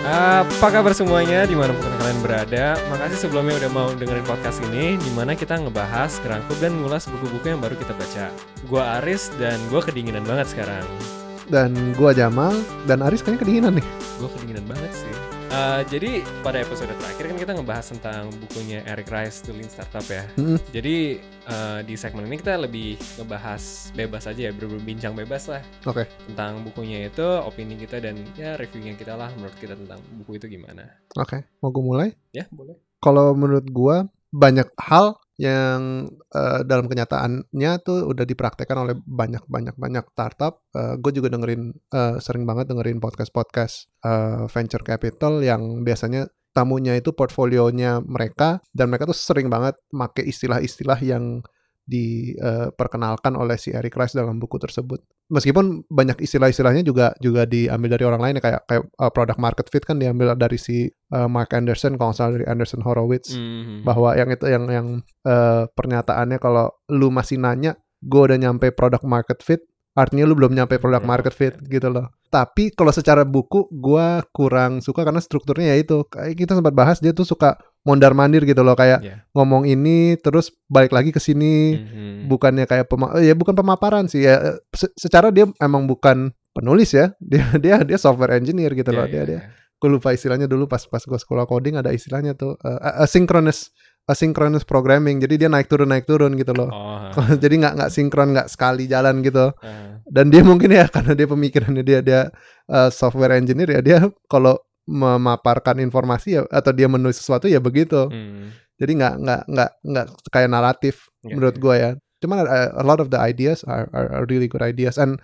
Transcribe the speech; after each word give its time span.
Apa 0.00 0.72
kabar 0.72 0.96
semuanya 0.96 1.44
di 1.44 1.52
mana 1.52 1.76
pun 1.76 1.92
kalian 2.00 2.24
berada? 2.24 2.80
Makasih 2.88 3.28
sebelumnya 3.28 3.60
udah 3.60 3.70
mau 3.70 3.88
dengerin 3.92 4.24
podcast 4.24 4.64
ini 4.72 4.96
Di 4.96 5.10
mana 5.12 5.36
kita 5.36 5.60
ngebahas, 5.60 6.16
ngerangkum, 6.24 6.56
dan 6.56 6.72
ngulas 6.80 7.04
buku-buku 7.04 7.52
yang 7.52 7.60
baru 7.60 7.76
kita 7.76 7.92
baca. 7.92 8.32
Gua 8.64 8.96
Aris 9.00 9.28
dan 9.36 9.60
gua 9.68 9.84
kedinginan 9.84 10.24
banget 10.24 10.56
sekarang. 10.56 10.88
Dan 11.52 11.92
gua 12.00 12.16
Jamal 12.16 12.56
dan 12.88 13.04
Aris 13.04 13.20
kayaknya 13.20 13.40
kedinginan 13.44 13.72
nih. 13.76 13.86
Gue 14.16 14.28
kedinginan 14.32 14.64
banget 14.64 14.92
sih 15.04 15.29
Eh, 15.50 15.82
Jadi 15.90 16.22
pada 16.46 16.62
episode 16.62 16.94
terakhir 16.94 17.26
kan 17.26 17.34
kita 17.34 17.52
ngebahas 17.58 17.86
tentang 17.90 18.30
bukunya 18.38 18.86
Eric 18.86 19.10
Rice, 19.10 19.42
The 19.42 19.50
Lean 19.50 19.66
Startup 19.66 20.06
ya 20.06 20.22
Mm-mm. 20.38 20.62
Jadi 20.70 21.18
eh, 21.26 21.80
di 21.82 21.94
segmen 21.98 22.30
ini 22.30 22.38
kita 22.38 22.54
lebih 22.54 22.94
ngebahas 23.18 23.90
bebas 23.90 24.30
aja 24.30 24.46
ya 24.46 24.52
Berbincang 24.54 25.18
bebas 25.18 25.50
lah 25.50 25.58
Oke. 25.90 26.06
Tentang 26.30 26.62
bukunya 26.62 27.10
itu, 27.10 27.26
opini 27.42 27.74
kita 27.74 27.98
dan 27.98 28.22
ya 28.38 28.54
reviewnya 28.54 28.94
kita 28.94 29.18
lah 29.18 29.26
Menurut 29.34 29.58
kita 29.58 29.74
tentang 29.74 29.98
buku 30.22 30.38
itu 30.38 30.46
gimana 30.46 30.86
Oke, 31.18 31.42
mau 31.58 31.74
gue 31.74 31.82
mulai? 31.82 32.08
Ya 32.30 32.46
boleh 32.54 32.78
Kalau 33.02 33.34
menurut 33.34 33.66
gua 33.74 34.06
banyak 34.30 34.70
hal 34.78 35.18
yang 35.40 36.12
eh, 36.36 36.60
dalam 36.68 36.84
kenyataannya 36.84 37.72
tuh 37.80 38.12
udah 38.12 38.28
dipraktekkan 38.28 38.76
oleh 38.84 38.94
banyak 39.00 39.40
banyak 39.48 39.72
banyak 39.80 40.04
startup. 40.12 40.60
gue 40.74 41.12
juga 41.16 41.32
dengerin 41.32 41.72
eh, 41.72 42.16
sering 42.20 42.44
banget 42.44 42.68
dengerin 42.68 43.00
podcast 43.00 43.32
podcast 43.32 43.74
venture 44.52 44.84
capital 44.84 45.40
yang 45.40 45.84
biasanya 45.84 46.28
tamunya 46.50 46.98
itu 46.98 47.14
portfolionya 47.14 48.02
mereka 48.02 48.58
dan 48.74 48.90
mereka 48.90 49.06
tuh 49.08 49.16
sering 49.16 49.46
banget 49.46 49.78
make 49.94 50.22
istilah-istilah 50.22 50.98
yang 51.00 51.40
diperkenalkan 51.90 53.34
oleh 53.34 53.58
si 53.58 53.74
Eric 53.74 53.98
Rice 53.98 54.14
dalam 54.14 54.38
buku 54.38 54.62
tersebut. 54.62 55.02
Meskipun 55.30 55.86
banyak 55.86 56.22
istilah-istilahnya 56.22 56.82
juga 56.82 57.14
juga 57.18 57.46
diambil 57.46 57.98
dari 57.98 58.04
orang 58.06 58.22
lain 58.22 58.34
ya, 58.38 58.42
kayak 58.42 58.60
kayak 58.66 58.82
uh, 58.98 59.10
product 59.10 59.38
market 59.42 59.66
fit 59.70 59.82
kan 59.82 59.98
diambil 59.98 60.34
dari 60.34 60.58
si 60.58 60.90
uh, 61.14 61.26
Mark 61.26 61.50
Anderson 61.54 61.94
kalau 61.98 62.14
salah 62.14 62.38
dari 62.38 62.46
Anderson 62.46 62.82
Horowitz 62.82 63.34
Mhm. 63.34 63.82
bahwa 63.86 64.14
yang 64.14 64.30
itu 64.30 64.46
yang 64.46 64.64
yang 64.70 64.86
uh, 65.26 65.66
pernyataannya 65.70 66.38
kalau 66.38 66.70
lu 66.90 67.10
masih 67.10 67.38
nanya 67.38 67.78
gue 68.00 68.20
udah 68.20 68.38
nyampe 68.40 68.72
product 68.74 69.04
market 69.06 69.38
fit 69.44 69.60
artinya 69.94 70.24
lu 70.24 70.38
belum 70.38 70.54
nyampe 70.54 70.78
Product 70.78 71.02
market 71.04 71.34
fit 71.34 71.54
gitu 71.66 71.90
loh 71.90 72.08
tapi 72.30 72.70
kalau 72.70 72.88
secara 72.88 73.22
buku 73.22 73.66
gua 73.68 74.22
kurang 74.30 74.78
suka 74.78 75.02
karena 75.02 75.18
strukturnya 75.18 75.74
ya 75.74 75.76
itu 75.76 76.06
kayak 76.06 76.34
kita 76.34 76.54
sempat 76.54 76.70
bahas 76.70 76.96
dia 76.96 77.10
tuh 77.10 77.26
suka 77.26 77.58
mondar 77.82 78.14
mandir 78.14 78.44
gitu 78.44 78.60
loh 78.60 78.72
kayak 78.72 79.00
Ya. 79.00 79.26
ngomong 79.32 79.64
ini 79.64 80.14
terus 80.16 80.48
balik 80.66 80.90
lagi 80.90 81.10
ke 81.10 81.18
sini 81.18 81.74
Mhm. 81.74 82.28
bukannya 82.28 82.64
kayak 82.64 82.86
pema 82.86 83.18
eh, 83.18 83.28
ya 83.28 83.34
bukan 83.34 83.52
pemaparan 83.52 84.06
sih 84.06 84.22
ya 84.22 84.38
eh, 84.38 84.56
se- 84.70 84.94
secara 84.94 85.28
dia 85.28 85.50
emang 85.58 85.84
bukan 85.84 86.30
penulis 86.50 86.92
ya 86.92 87.10
dia 87.20 87.50
dia 87.56 87.82
dia 87.82 87.98
software 87.98 88.36
engineer 88.36 88.70
gitu 88.72 88.90
loh 88.90 89.04
Ya, 89.04 89.10
dia 89.10 89.18
ya, 89.18 89.24
dia 89.26 89.36
ya. 89.36 89.42
gue 89.76 89.88
lupa 89.88 90.12
istilahnya 90.12 90.44
dulu 90.44 90.64
pas 90.64 90.84
pas 90.84 91.00
gue 91.00 91.16
sekolah 91.16 91.44
coding 91.44 91.74
ada 91.74 91.88
istilahnya 91.90 92.36
tuh 92.36 92.54
uh, 92.60 93.00
asynchronous 93.00 93.72
asynchronous 94.06 94.64
programming 94.64 95.18
jadi 95.18 95.34
dia 95.36 95.48
naik 95.48 95.66
turun 95.66 95.88
naik 95.88 96.04
turun 96.04 96.34
gitu 96.34 96.52
loh 96.52 96.70
Oh, 96.70 97.10
jadi 97.42 97.54
nggak 97.58 97.74
nggak 97.76 97.90
sinkron 97.90 98.30
nggak 98.32 98.48
sekali 98.48 98.86
jalan 98.86 99.18
gitu 99.20 99.50
ah. 99.52 99.98
dan 100.06 100.30
dia 100.30 100.40
mungkin 100.40 100.70
ya 100.70 100.86
karena 100.94 101.12
dia 101.12 101.26
pemikirannya 101.26 101.82
dia 101.82 101.98
dia 102.00 102.20
uh, 102.66 102.88
software 102.88 103.34
engineer 103.34 103.68
ya 103.68 103.80
dia 103.80 103.98
kalau 104.26 104.56
memaparkan 104.86 105.78
informasi 105.78 106.38
ya 106.38 106.42
atau 106.48 106.70
dia 106.70 106.86
menulis 106.86 107.18
sesuatu 107.18 107.46
ya 107.46 107.58
begitu 107.58 108.06
Hmm. 108.06 108.50
jadi 108.74 108.92
nggak 108.96 109.14
nggak 109.18 109.40
nggak 109.46 109.70
nggak 109.84 110.06
kayak 110.28 110.48
naratif 110.48 111.06
Ya, 111.20 111.36
menurut 111.36 111.54
ya. 111.54 111.60
gue 111.60 111.74
ya 111.76 111.90
cuman 112.20 112.36
uh, 112.42 112.70
a 112.74 112.84
lot 112.84 112.96
of 112.96 113.08
the 113.08 113.18
ideas 113.18 113.60
are, 113.64 113.86
are, 113.90 114.08
are 114.10 114.24
really 114.24 114.46
good 114.46 114.60
ideas 114.60 114.96
and 114.96 115.20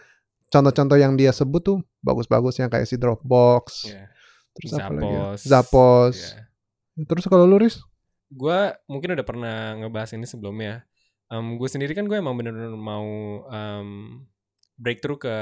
contoh-contoh 0.48 0.94
yang 0.94 1.14
dia 1.14 1.28
sebut 1.30 1.60
tuh 1.60 1.78
bagus-bagus 2.00 2.56
yang 2.56 2.68
kayak 2.68 2.84
si 2.84 2.94
Dropbox 2.94 3.88
Ya. 3.88 4.06
terus 4.52 4.70
apa 4.74 4.90
lagi 4.90 5.08
ya? 5.08 5.20
Zappos. 5.34 5.42
Zappos 5.42 6.16
Ya. 6.30 7.04
terus 7.04 7.24
kalau 7.26 7.44
lu 7.44 7.58
Riz 7.58 7.80
Gue 8.30 8.74
mungkin 8.90 9.14
udah 9.14 9.26
pernah 9.26 9.56
ngebahas 9.78 10.14
ini 10.18 10.26
sebelumnya. 10.26 10.82
Um, 11.26 11.58
gue 11.58 11.66
sendiri 11.66 11.90
kan 11.94 12.06
gue 12.06 12.18
emang 12.18 12.38
bener-bener 12.38 12.74
mau 12.74 13.06
um, 13.46 14.22
breakthrough 14.78 15.18
ke 15.18 15.36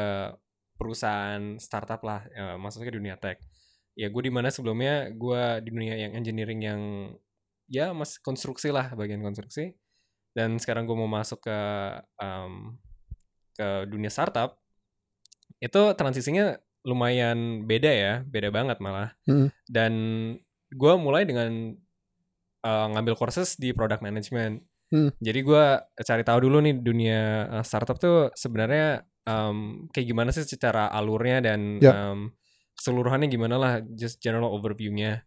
perusahaan 0.75 1.60
startup 1.60 2.00
lah, 2.03 2.25
ya, 2.32 2.56
maksudnya 2.56 2.88
ke 2.88 2.97
dunia 2.97 3.16
tech. 3.20 3.38
Ya 3.94 4.10
gue 4.10 4.22
di 4.26 4.32
mana 4.32 4.50
sebelumnya 4.50 5.12
gue 5.14 5.42
di 5.62 5.70
dunia 5.70 5.94
yang 5.94 6.12
engineering 6.19 6.60
yang 6.64 6.81
ya 7.70 7.94
mas 7.94 8.19
konstruksi 8.19 8.75
lah 8.75 8.91
bagian 8.97 9.22
konstruksi. 9.22 9.76
Dan 10.34 10.59
sekarang 10.59 10.88
gue 10.88 10.97
mau 10.98 11.06
masuk 11.06 11.47
ke 11.47 11.59
um, 12.19 12.75
ke 13.54 13.86
dunia 13.86 14.10
startup. 14.10 14.59
Itu 15.62 15.94
transisinya 15.94 16.59
lumayan 16.84 17.64
beda 17.64 17.92
ya, 17.92 18.14
beda 18.26 18.50
banget 18.50 18.82
malah. 18.82 19.14
Hmm. 19.30 19.48
Dan 19.70 19.92
gue 20.75 20.94
mulai 20.98 21.22
dengan 21.22 21.78
uh, 22.64 22.86
ngambil 22.97 23.14
courses 23.14 23.60
di 23.60 23.76
product 23.76 24.00
management. 24.00 24.64
Hmm. 24.88 25.10
Jadi 25.20 25.41
gue 25.44 25.64
cari 25.80 26.22
tahu 26.25 26.38
dulu 26.48 26.58
nih 26.64 26.75
dunia 26.80 27.20
uh, 27.60 27.64
startup 27.64 28.00
tuh 28.00 28.32
sebenarnya 28.32 29.04
um, 29.28 29.88
kayak 29.92 30.06
gimana 30.08 30.30
sih 30.32 30.44
secara 30.48 30.88
alurnya 30.92 31.44
dan 31.44 31.78
Ya. 31.80 32.12
um, 32.12 32.32
keseluruhannya 32.74 33.30
gimana 33.30 33.56
lah, 33.56 33.72
just 33.94 34.19
general 34.19 34.50
overview-nya. 34.50 35.22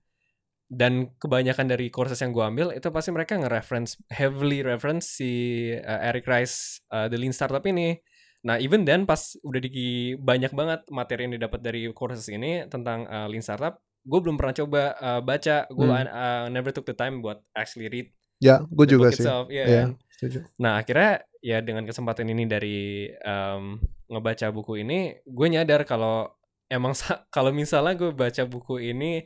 Dan 0.67 1.15
kebanyakan 1.15 1.71
dari 1.71 1.87
courses 1.87 2.19
yang 2.19 2.35
gue 2.35 2.43
ambil 2.43 2.75
itu 2.75 2.91
pasti 2.91 3.15
mereka 3.15 3.39
nge-reference 3.39 3.95
heavily 4.11 4.59
reference 4.59 5.15
si 5.15 5.31
uh, 5.71 6.01
Eric 6.03 6.27
Rice 6.27 6.83
uh, 6.91 7.07
The 7.07 7.15
Lean 7.15 7.31
Startup 7.31 7.63
ini. 7.63 7.95
Nah, 8.43 8.59
even 8.59 8.83
then 8.83 9.07
pas 9.07 9.39
udah 9.47 9.63
di 9.63 10.15
banyak 10.19 10.51
banget 10.51 10.83
materi 10.91 11.27
yang 11.27 11.39
didapat 11.39 11.59
dari 11.63 11.87
courses 11.95 12.27
ini 12.27 12.67
tentang 12.67 13.07
uh, 13.07 13.31
Lean 13.31 13.43
Startup, 13.43 13.79
gue 14.07 14.19
belum 14.23 14.39
pernah 14.39 14.55
coba 14.55 14.81
uh, 14.97 15.21
baca. 15.21 15.67
Gue 15.67 15.85
Hmm. 15.85 16.07
uh, 16.07 16.45
never 16.47 16.71
took 16.71 16.87
the 16.87 16.95
time 16.95 17.19
buat 17.19 17.43
actually 17.51 17.91
read 17.91 18.07
ya 18.37 18.61
gue 18.63 18.85
juga 18.85 19.09
sih 19.11 19.25
itself. 19.25 19.49
Iya. 19.49 19.65
kan? 19.65 19.91
setuju 20.13 20.39
Nah, 20.57 20.81
akhirnya 20.81 21.25
ya 21.41 21.61
dengan 21.61 21.83
kesempatan 21.85 22.25
ini 22.33 22.43
dari 22.49 23.09
um, 23.21 23.77
ngebaca 24.09 24.49
buku 24.49 24.81
ini, 24.81 25.19
gue 25.25 25.47
nyadar 25.51 25.85
kalau 25.85 26.31
emang 26.71 26.93
kalau 27.35 27.51
misalnya 27.53 27.93
gue 27.97 28.11
baca 28.13 28.43
buku 28.47 28.81
ini 28.81 29.25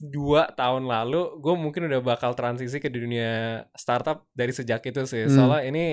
dua 0.00 0.52
tahun 0.52 0.84
lalu, 0.84 1.40
gue 1.40 1.54
mungkin 1.56 1.88
udah 1.88 2.04
bakal 2.04 2.36
transisi 2.36 2.76
ke 2.76 2.92
dunia 2.92 3.64
startup 3.72 4.28
dari 4.36 4.52
sejak 4.52 4.84
itu 4.84 5.08
sih. 5.08 5.24
Hmm. 5.24 5.32
Soalnya 5.32 5.62
ini 5.72 5.84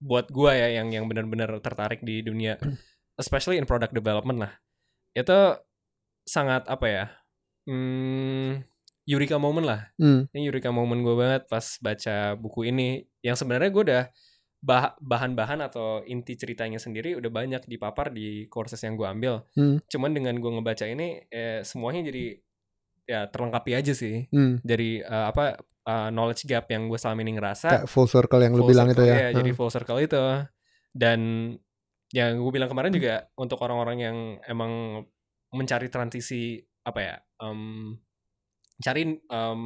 buat 0.00 0.28
gue 0.32 0.52
ya 0.52 0.80
yang 0.80 0.92
yang 0.92 1.04
benar-benar 1.08 1.48
tertarik 1.60 2.04
di 2.04 2.20
dunia, 2.24 2.60
especially 3.20 3.56
in 3.56 3.64
product 3.64 3.96
development 3.96 4.44
lah. 4.44 4.52
Itu 5.16 5.60
sangat 6.28 6.68
apa 6.68 6.86
ya? 6.88 7.06
Hmm, 7.70 8.66
eureka 9.06 9.38
moment 9.38 9.62
lah. 9.62 9.80
Hmm, 9.94 10.26
ini 10.34 10.50
eureka 10.50 10.74
momen 10.74 11.06
gue 11.06 11.14
banget 11.14 11.46
pas 11.46 11.62
baca 11.78 12.34
buku 12.34 12.66
ini. 12.66 13.06
Yang 13.22 13.46
sebenarnya 13.46 13.70
gue 13.70 13.82
udah 13.86 14.04
bah- 14.58 14.98
bahan-bahan 14.98 15.62
atau 15.62 16.02
inti 16.02 16.34
ceritanya 16.34 16.82
sendiri 16.82 17.14
udah 17.14 17.30
banyak 17.30 17.62
dipapar 17.70 18.10
di 18.10 18.50
courses 18.50 18.82
yang 18.82 18.98
gue 18.98 19.06
ambil. 19.06 19.46
Hmm, 19.54 19.78
cuman 19.86 20.10
dengan 20.10 20.34
gue 20.42 20.50
ngebaca 20.50 20.84
ini 20.90 21.22
eh, 21.30 21.62
semuanya 21.62 22.10
jadi 22.10 22.42
ya 23.06 23.20
terlengkapi 23.30 23.70
aja 23.74 23.94
sih. 23.94 24.26
Hmm. 24.34 24.58
dari 24.66 24.98
eh, 24.98 25.26
apa 25.30 25.58
eh, 25.62 26.08
knowledge 26.10 26.50
gap 26.50 26.66
yang 26.74 26.90
gue 26.90 26.98
selama 26.98 27.22
ini 27.22 27.38
ngerasa. 27.38 27.68
Kayak 27.70 27.86
full 27.86 28.10
circle 28.10 28.42
yang 28.42 28.52
lu 28.58 28.66
full 28.66 28.70
bilang 28.74 28.90
itu 28.90 28.98
circle, 28.98 29.10
ya. 29.10 29.14
iya, 29.14 29.28
jadi 29.30 29.50
full 29.54 29.70
circle 29.70 29.98
itu. 30.02 30.24
Dan 30.90 31.20
yang 32.10 32.42
gue 32.42 32.50
bilang 32.50 32.66
kemarin 32.66 32.90
juga 32.90 33.30
untuk 33.38 33.62
orang-orang 33.62 33.98
yang 34.02 34.16
emang 34.50 35.06
mencari 35.54 35.86
transisi 35.90 36.58
apa 36.82 37.00
ya 37.00 37.14
em, 37.40 37.96
cari 38.78 39.02
em, 39.18 39.60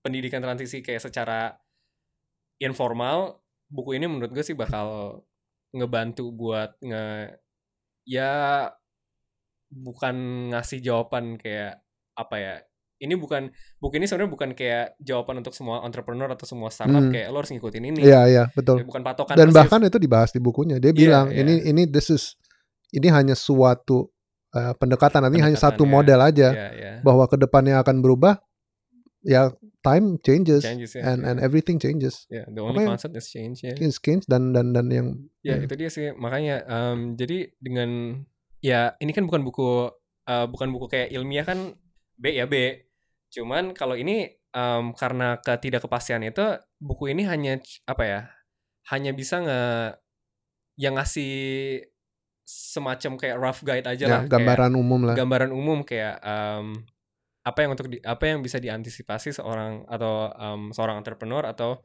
pendidikan 0.00 0.40
transisi 0.40 0.80
kayak 0.80 1.02
secara 1.02 1.56
informal 2.58 3.40
buku 3.66 3.96
ini 3.96 4.06
menurut 4.06 4.30
gue 4.30 4.40
sih 4.40 4.54
bakal 4.54 5.20
ngebantu 5.70 6.30
buat 6.30 6.76
nge 6.80 7.34
ya 8.06 8.68
bukan 9.68 10.14
ngasih 10.54 10.78
jawaban 10.80 11.34
kayak 11.34 11.82
apa 12.14 12.36
ya 12.38 12.54
ini 13.02 13.18
bukan 13.18 13.50
buku 13.82 13.98
ini 13.98 14.06
sebenarnya 14.06 14.30
bukan 14.30 14.50
kayak 14.54 14.94
jawaban 15.02 15.42
untuk 15.42 15.50
semua 15.50 15.82
entrepreneur 15.82 16.30
atau 16.30 16.46
semua 16.46 16.70
startup 16.70 17.02
Hmm. 17.02 17.10
kayak 17.10 17.26
lo 17.28 17.42
harus 17.42 17.50
ngikutin 17.50 17.84
ini 17.90 17.98
iya 18.00 18.22
iya 18.30 18.44
betul 18.54 18.80
Ya, 18.80 18.86
bukan 18.86 19.02
patokan 19.02 19.34
dan 19.34 19.50
persis. 19.50 19.56
bahkan 19.58 19.80
itu 19.82 19.98
dibahas 19.98 20.30
di 20.30 20.38
bukunya 20.38 20.78
dia 20.78 20.94
Iya, 20.94 20.96
bilang 20.96 21.26
iya. 21.28 21.42
ini 21.42 21.54
ini 21.66 21.82
this 21.90 22.08
is 22.08 22.38
ini 22.94 23.10
hanya 23.10 23.34
suatu 23.34 24.13
uh, 24.54 24.72
pendekatan 24.78 25.20
nanti 25.26 25.42
hanya 25.42 25.58
satu 25.58 25.82
ya. 25.84 25.90
model 25.90 26.20
aja 26.22 26.48
Iya, 26.54 26.68
iya. 26.72 26.92
bahwa 27.02 27.26
ke 27.26 27.36
depannya 27.36 27.82
akan 27.82 28.00
berubah 28.00 28.38
ya 29.24 29.52
time 29.80 30.20
changes, 30.20 30.60
Changes, 30.64 30.96
ya, 30.96 31.02
and 31.04 31.24
ya. 31.24 31.28
and 31.32 31.36
everything 31.40 31.76
changes 31.76 32.28
Ya, 32.28 32.44
the 32.46 32.60
only 32.60 32.84
Makanya- 32.84 32.96
constant 32.96 33.16
is 33.16 33.26
change 33.28 33.64
ya. 33.64 33.72
change 33.72 33.96
change 34.00 34.24
dan 34.28 34.52
dan 34.52 34.72
dan 34.72 34.86
yang 34.88 35.08
Ya, 35.40 35.56
ya. 35.56 35.64
itu 35.64 35.74
dia 35.76 35.88
sih. 35.88 36.12
Makanya 36.12 36.64
em, 36.64 37.16
jadi 37.16 37.52
dengan 37.56 38.20
ya 38.60 38.96
ini 38.96 39.12
kan 39.12 39.24
bukan 39.24 39.44
buku 39.44 39.92
eh, 40.24 40.46
bukan 40.48 40.68
buku 40.72 40.86
kayak 40.88 41.08
ilmiah 41.12 41.44
kan 41.44 41.76
B 42.16 42.24
ya 42.32 42.44
B. 42.44 42.84
Cuman 43.28 43.72
kalau 43.72 43.96
ini 43.96 44.28
em, 44.52 44.84
karena 44.92 45.36
ketidakkepastian 45.40 46.24
itu 46.24 46.44
buku 46.76 47.12
ini 47.12 47.24
hanya 47.24 47.60
apa 47.84 48.04
ya? 48.04 48.20
Hanya 48.88 49.12
bisa 49.12 49.40
nge 49.40 49.60
yang 50.76 50.96
ngasih 50.96 51.32
semacam 52.44 53.12
kayak 53.16 53.36
rough 53.40 53.60
guide 53.64 53.88
aja 53.88 54.04
ya 54.04 54.08
lah 54.08 54.20
kayak 54.24 54.32
gambaran 54.32 54.72
umum 54.76 55.00
lah 55.08 55.14
gambaran 55.16 55.50
umum 55.50 55.80
kayak 55.82 56.20
em, 56.20 56.84
apa 57.44 57.58
yang 57.60 57.70
untuk 57.76 57.88
di, 57.92 58.00
apa 58.00 58.24
yang 58.24 58.40
bisa 58.40 58.56
diantisipasi 58.56 59.36
seorang 59.36 59.84
atau 59.84 60.32
um, 60.32 60.72
seorang 60.72 60.96
entrepreneur 60.96 61.44
atau 61.44 61.76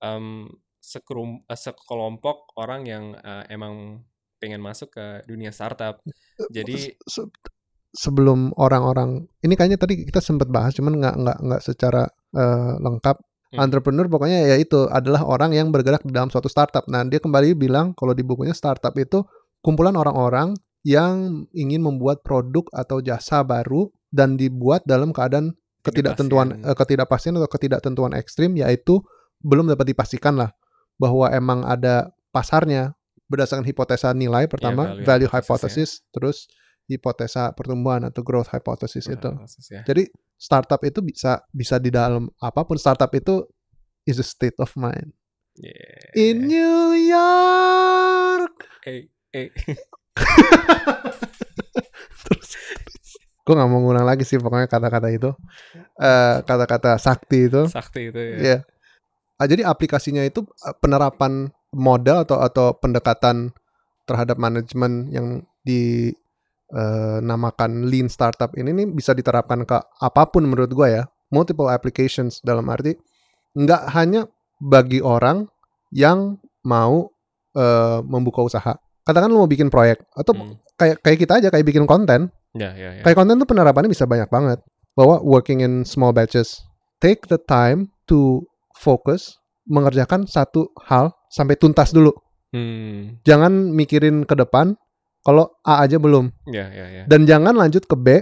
um, 0.00 0.48
sekerum, 0.80 1.44
uh, 1.44 1.56
sekelompok 1.56 2.56
orang 2.56 2.88
yang 2.88 3.04
uh, 3.20 3.44
emang 3.52 4.00
pengen 4.40 4.64
masuk 4.64 4.90
ke 4.96 5.22
dunia 5.28 5.52
startup. 5.52 6.00
Jadi 6.48 6.96
Se- 6.96 6.96
se- 7.06 7.30
sebelum 7.92 8.56
orang-orang 8.56 9.28
ini 9.44 9.52
kayaknya 9.52 9.76
tadi 9.76 10.08
kita 10.08 10.24
sempat 10.24 10.48
bahas 10.48 10.72
cuman 10.72 10.96
nggak 10.96 11.14
nggak 11.22 11.38
nggak 11.44 11.60
secara 11.62 12.08
eh, 12.32 12.72
lengkap 12.80 13.20
Hmm. 13.52 13.68
entrepreneur 13.68 14.08
pokoknya 14.08 14.48
ya 14.48 14.56
itu 14.56 14.88
adalah 14.88 15.28
orang 15.28 15.52
yang 15.52 15.68
bergerak 15.68 16.00
dalam 16.08 16.32
suatu 16.32 16.48
startup 16.48 16.88
nah 16.88 17.04
dia 17.04 17.20
kembali 17.20 17.52
bilang 17.52 17.92
kalau 17.92 18.16
di 18.16 18.24
bukunya 18.24 18.56
startup 18.56 18.96
itu 18.96 19.20
kumpulan 19.62 19.94
orang-orang 19.94 20.58
yang 20.82 21.46
ingin 21.54 21.78
membuat 21.80 22.20
produk 22.20 22.66
atau 22.74 22.98
jasa 22.98 23.40
baru 23.42 23.86
dan 24.10 24.34
dibuat 24.34 24.82
dalam 24.82 25.14
keadaan 25.14 25.54
ketidaktentuan 25.80 26.58
Ketidakpastian. 26.58 26.70
eh, 26.70 26.76
ketidakpastian 26.76 27.34
atau 27.38 27.48
ketidaktentuan 27.48 28.12
ekstrim 28.12 28.54
yaitu 28.54 28.98
belum 29.40 29.66
dapat 29.66 29.88
dipastikan 29.88 30.34
lah 30.34 30.50
bahwa 30.94 31.30
emang 31.30 31.62
ada 31.62 32.10
pasarnya 32.30 32.94
berdasarkan 33.26 33.64
hipotesa 33.64 34.12
nilai 34.12 34.46
pertama 34.46 34.92
value 34.92 35.06
value, 35.06 35.30
hypothesis, 35.30 36.02
hypothesis 36.04 36.12
terus 36.12 36.36
hipotesa 36.86 37.50
pertumbuhan 37.54 38.04
atau 38.04 38.20
growth 38.20 38.50
hypothesis 38.50 39.06
itu 39.06 39.30
proses 39.32 39.64
ya. 39.66 39.82
jadi 39.82 40.06
startup 40.36 40.82
itu 40.82 40.98
bisa 41.00 41.40
bisa 41.50 41.78
di 41.78 41.88
dalam 41.88 42.26
apa 42.38 42.62
pun 42.62 42.74
startup 42.76 43.10
itu 43.10 43.46
is 44.04 44.18
a 44.18 44.26
state 44.26 44.58
of 44.58 44.74
mind 44.74 45.14
Yeah. 45.52 46.08
in 46.16 46.48
New 46.48 46.96
York 46.96 48.56
Eh, 48.82 49.04
eh. 49.32 49.48
terus 52.24 52.50
gue 53.42 53.54
nggak 53.56 53.70
mau 53.70 53.80
ngulang 53.82 54.06
lagi 54.06 54.22
sih 54.22 54.38
pokoknya 54.38 54.70
kata-kata 54.70 55.10
itu 55.10 55.34
Eh, 56.02 56.36
kata-kata 56.42 56.98
sakti 56.98 57.46
itu 57.46 57.62
sakti 57.70 58.10
itu 58.10 58.18
ya. 58.18 58.36
Iya. 58.42 58.58
Ah, 59.38 59.46
jadi 59.46 59.62
aplikasinya 59.68 60.24
itu 60.26 60.42
eh, 60.66 60.74
penerapan 60.82 61.46
model 61.70 62.26
atau 62.26 62.42
atau 62.42 62.74
pendekatan 62.74 63.54
terhadap 64.08 64.34
manajemen 64.34 65.06
yang 65.14 65.46
dinamakan 65.62 67.86
lean 67.86 68.10
startup 68.10 68.50
ini 68.58 68.74
nih 68.74 68.90
bisa 68.90 69.14
diterapkan 69.14 69.62
ke 69.62 69.78
apa 69.78 70.26
pun 70.26 70.42
menurut 70.42 70.74
gua 70.74 70.90
ya. 70.90 71.06
Multiple 71.30 71.70
applications 71.70 72.42
dalam 72.42 72.66
arti 72.66 72.98
nggak 73.54 73.94
hanya 73.94 74.26
bagi 74.58 74.98
orang 74.98 75.46
yang 75.94 76.34
mau 76.66 77.14
eh, 77.54 78.02
membuka 78.02 78.42
usaha. 78.42 78.74
Katakan 79.02 79.28
lu 79.30 79.42
mau 79.42 79.50
bikin 79.50 79.66
proyek 79.66 80.02
atau 80.14 80.32
Hmm. 80.34 80.54
kayak 80.78 81.02
kayak 81.02 81.18
kita 81.18 81.32
aja 81.42 81.48
kayak 81.50 81.66
bikin 81.66 81.84
konten. 81.86 82.30
Ya, 82.54 82.70
ya, 82.76 83.00
ya. 83.00 83.02
Kayak 83.02 83.16
konten 83.18 83.40
tuh 83.40 83.48
penerapannya 83.48 83.90
bisa 83.90 84.06
banyak 84.06 84.28
banget. 84.28 84.58
Bahwa 84.92 85.18
working 85.24 85.64
in 85.64 85.82
small 85.82 86.12
batches. 86.12 86.62
Take 87.00 87.26
the 87.26 87.40
time 87.40 87.90
to 88.06 88.44
focus 88.78 89.40
mengerjakan 89.66 90.28
satu 90.28 90.70
hal 90.86 91.10
sampai 91.32 91.56
tuntas 91.56 91.90
dulu. 91.90 92.12
Hmm. 92.52 93.18
Jangan 93.24 93.72
mikirin 93.72 94.28
ke 94.28 94.36
depan 94.36 94.76
kalau 95.24 95.48
A 95.64 95.82
aja 95.82 95.96
belum. 95.96 96.30
Ya, 96.50 96.68
ya, 96.68 96.86
ya. 96.90 97.02
Dan 97.08 97.24
jangan 97.24 97.56
lanjut 97.56 97.88
ke 97.88 97.96
B 97.96 98.20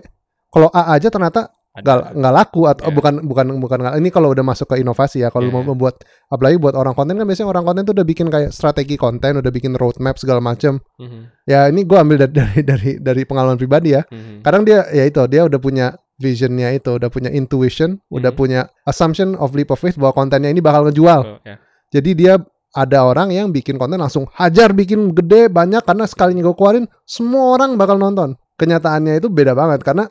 kalau 0.48 0.70
A 0.70 0.94
aja 0.94 1.10
ternyata 1.10 1.50
nggak 1.70 2.18
nggak 2.18 2.34
laku 2.34 2.66
atau 2.66 2.90
Iya. 2.90 2.96
bukan 2.98 3.14
bukan 3.22 3.46
bukan 3.56 3.78
nggak- 3.78 3.96
ini 3.96 4.10
kalau 4.10 4.34
udah 4.34 4.42
masuk 4.42 4.66
ke 4.66 4.82
inovasi 4.82 5.22
ya 5.22 5.30
kalau 5.30 5.46
Iya. 5.46 5.54
mau 5.54 5.62
membuat 5.64 6.02
apalagi 6.26 6.58
buat 6.58 6.74
orang 6.74 6.92
konten 6.92 7.14
kan 7.14 7.22
biasanya 7.22 7.46
orang 7.46 7.62
konten 7.62 7.82
tuh 7.84 7.94
udah 7.94 8.02
bikin 8.02 8.26
kayak 8.26 8.50
strategi 8.50 8.98
konten 8.98 9.38
udah 9.38 9.48
bikin 9.48 9.78
roadmap 9.78 10.18
segala 10.18 10.42
macam 10.42 10.82
Mhm, 10.98 11.46
ya 11.46 11.70
ini 11.70 11.86
gue 11.86 11.94
ambil 11.94 12.26
dari 12.26 12.34
dari 12.42 12.60
dari, 12.60 12.90
dari 12.98 13.22
pengalaman 13.22 13.54
pribadi 13.54 13.94
ya 13.94 14.02
mhm. 14.02 14.42
kadang 14.42 14.66
dia 14.66 14.82
ya 14.90 15.06
itu 15.06 15.22
dia 15.24 15.46
udah 15.46 15.56
punya 15.56 15.86
visionnya 16.16 16.68
itu 16.70 16.90
udah 16.90 17.06
punya 17.06 17.30
intuition 17.30 18.02
udah 18.08 18.34
Mhm. 18.34 18.36
punya 18.36 18.60
assumption 18.82 19.38
of 19.38 19.54
leap 19.54 19.70
of 19.70 19.78
faith 19.78 19.94
bahwa 19.94 20.10
kontennya 20.12 20.50
ini 20.50 20.58
bakal 20.58 20.84
ngejual 20.84 21.20
Oh, 21.22 21.38
ya. 21.46 21.54
jadi 21.88 22.10
dia 22.12 22.34
ada 22.70 23.02
orang 23.02 23.30
yang 23.30 23.50
bikin 23.50 23.78
konten 23.78 23.98
langsung 23.98 24.26
hajar 24.34 24.70
bikin 24.70 25.10
gede 25.10 25.46
banyak 25.46 25.82
karena 25.82 26.02
sekalinya 26.04 26.42
gue 26.42 26.54
keluarin 26.54 26.86
semua 27.02 27.54
orang 27.54 27.74
bakal 27.74 27.94
nonton 27.94 28.34
kenyataannya 28.58 29.18
itu 29.18 29.26
beda 29.26 29.54
banget 29.54 29.80
karena 29.80 30.10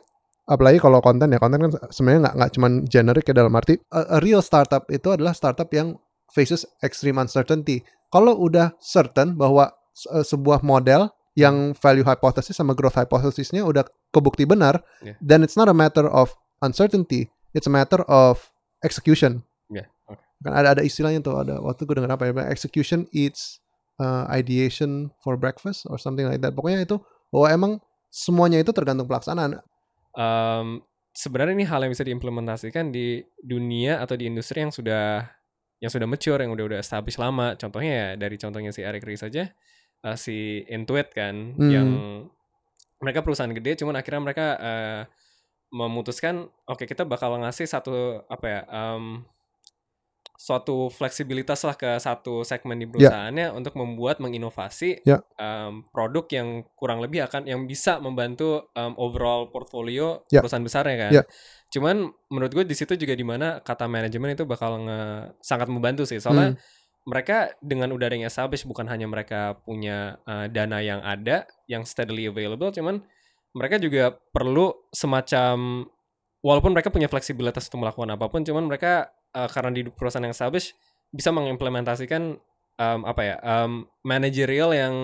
apalagi 0.50 0.82
kalau 0.82 0.98
konten 0.98 1.30
ya 1.30 1.38
konten 1.38 1.62
kan 1.62 1.70
sebenarnya 1.88 2.20
nggak 2.26 2.34
nggak 2.36 2.50
cuman 2.58 2.72
generic 2.84 3.24
ya 3.24 3.34
dalam 3.36 3.54
arti 3.54 3.78
a, 3.88 4.00
a 4.08 4.18
real 4.18 4.42
startup 4.42 4.90
itu 4.90 5.06
adalah 5.08 5.30
startup 5.30 5.70
yang 5.70 5.94
faces 6.28 6.66
extreme 6.82 7.16
uncertainty 7.16 7.80
kalau 8.10 8.34
udah 8.34 8.74
certain 8.82 9.38
bahwa 9.38 9.70
se- 9.94 10.10
eh, 10.10 10.26
sebuah 10.26 10.60
model 10.60 11.06
yang 11.38 11.72
value 11.78 12.02
hypothesis 12.02 12.58
sama 12.58 12.74
growth 12.74 12.98
hypothesisnya 12.98 13.62
udah 13.62 13.86
kebukti 14.10 14.42
benar 14.42 14.82
Yeah. 15.00 15.14
then 15.22 15.46
it's 15.46 15.54
not 15.54 15.70
a 15.70 15.76
matter 15.76 16.04
of 16.04 16.34
uncertainty 16.60 17.30
it's 17.54 17.70
a 17.70 17.72
matter 17.72 18.02
of 18.10 18.42
execution 18.82 19.46
Ya, 19.70 19.86
oke. 20.10 20.18
kan 20.42 20.52
ada 20.52 20.74
ada 20.74 20.82
istilahnya 20.82 21.22
tuh 21.22 21.38
ada 21.38 21.62
waktu 21.62 21.86
gue 21.86 21.94
denger 21.94 22.10
apa 22.10 22.24
ya 22.26 22.50
execution 22.50 23.06
eats 23.14 23.62
uh, 24.02 24.26
ideation 24.28 25.14
for 25.22 25.38
breakfast 25.38 25.86
or 25.86 25.94
something 25.96 26.26
like 26.26 26.42
that 26.42 26.50
pokoknya 26.52 26.82
itu 26.82 26.98
bahwa 27.30 27.46
emang 27.48 27.72
semuanya 28.10 28.58
itu 28.58 28.74
tergantung 28.74 29.06
pelaksanaan 29.06 29.62
Em, 30.14 30.82
sebenarnya 31.14 31.54
ini 31.54 31.66
hal 31.66 31.82
yang 31.86 31.92
bisa 31.92 32.06
diimplementasikan 32.06 32.90
di 32.90 33.22
dunia 33.42 33.98
atau 34.02 34.14
di 34.18 34.26
industri 34.30 34.62
yang 34.62 34.72
sudah 34.74 35.26
yang 35.80 35.88
sudah 35.88 36.04
mature, 36.04 36.40
yang 36.44 36.52
udah 36.52 36.64
udah 36.76 36.78
established 36.82 37.16
lama. 37.16 37.56
Contohnya 37.56 37.92
ya 37.92 38.08
dari 38.20 38.36
contohnya 38.36 38.68
si 38.70 38.84
Eric 38.84 39.00
Ries 39.06 39.24
aja, 39.24 39.48
eh, 40.04 40.16
si 40.20 40.60
Intuit 40.68 41.08
kan, 41.14 41.56
Hmm. 41.56 41.70
yang 41.72 41.88
mereka 43.00 43.24
perusahaan 43.24 43.48
gede, 43.50 43.80
cuman 43.80 43.96
akhirnya 43.96 44.20
mereka 44.20 44.46
eh, 44.60 45.02
memutuskan, 45.72 46.50
oke 46.66 46.84
kita 46.84 47.06
bakal 47.06 47.38
ngasih 47.40 47.64
satu 47.64 48.26
apa 48.26 48.46
ya, 48.50 48.60
em, 48.68 49.22
suatu 50.40 50.88
fleksibilitas 50.88 51.60
lah 51.68 51.76
ke 51.76 52.00
satu 52.00 52.40
segmen 52.42 52.80
di 52.80 52.88
perusahaannya 52.88 53.52
untuk 53.52 53.76
membuat 53.76 54.24
menginovasi 54.24 55.04
Ya. 55.04 55.20
em, 55.36 55.84
produk 55.92 56.24
yang 56.32 56.48
kurang 56.72 57.04
lebih 57.04 57.28
akan 57.28 57.44
yang 57.44 57.68
bisa 57.68 58.00
membantu 58.00 58.72
em, 58.72 58.96
overall 58.96 59.52
portfolio 59.52 60.24
Ya. 60.32 60.40
perusahaan 60.40 60.64
besarnya 60.64 60.96
kan. 60.96 61.10
Ya. 61.12 61.22
Cuman 61.68 62.08
menurut 62.32 62.56
gue 62.56 62.64
di 62.64 62.72
situ 62.72 62.96
juga 62.96 63.12
di 63.12 63.20
mana 63.20 63.60
kata 63.60 63.84
manajemen 63.84 64.32
itu 64.32 64.48
bakal 64.48 64.80
nge- 64.80 65.36
sangat 65.44 65.68
membantu 65.68 66.08
sih 66.08 66.16
Hmm. 66.16 66.24
soalnya 66.24 66.48
mereka 67.04 67.52
dengan 67.60 67.92
udah 67.92 68.08
ada 68.08 68.16
yang 68.16 68.24
established 68.24 68.64
bukan 68.64 68.88
hanya 68.88 69.04
mereka 69.04 69.60
punya 69.60 70.20
uh, 70.24 70.48
dana 70.48 70.80
yang 70.80 71.00
ada 71.00 71.44
yang 71.64 71.84
steadily 71.84 72.28
available 72.28 72.72
cuman 72.72 73.00
mereka 73.52 73.76
juga 73.76 74.16
perlu 74.32 74.72
semacam 74.90 75.84
walaupun 76.40 76.72
mereka 76.72 76.88
punya 76.88 77.08
fleksibilitas 77.08 77.68
untuk 77.68 77.84
melakukan 77.84 78.08
apa 78.14 78.28
pun 78.28 78.40
cuman 78.40 78.68
mereka 78.68 79.08
uh, 79.34 79.48
karena 79.50 79.70
di 79.74 79.82
perusahaan 79.88 80.22
yang 80.24 80.34
established 80.34 80.74
bisa 81.10 81.34
mengimplementasikan 81.34 82.38
um, 82.78 83.00
apa 83.02 83.22
ya 83.22 83.36
um, 83.42 83.84
managerial 84.06 84.70
yang 84.72 84.94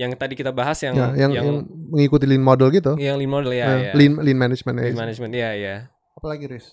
yang 0.00 0.16
tadi 0.16 0.32
kita 0.32 0.48
bahas 0.48 0.80
yang 0.80 0.96
ya, 0.96 1.12
yang, 1.12 1.30
yang 1.36 1.44
yang 1.44 1.56
mengikuti 1.92 2.24
lean 2.24 2.40
model 2.40 2.72
gitu. 2.72 2.96
Yang 2.96 3.16
lean 3.20 3.32
model 3.32 3.52
ya, 3.52 3.66
Eh, 3.68 3.80
ya. 3.84 3.92
lean 3.92 4.16
lean 4.16 4.38
management 4.40 4.76
ya. 4.80 4.84
Lean 4.88 4.96
management 4.96 5.32
ya 5.36 5.50
ya. 5.52 5.76
Apalagi 6.16 6.48
Riz? 6.48 6.72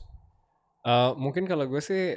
Uh, 0.87 1.11
mungkin 1.19 1.43
kalau 1.43 1.67
gue 1.67 1.83
sih 1.83 2.15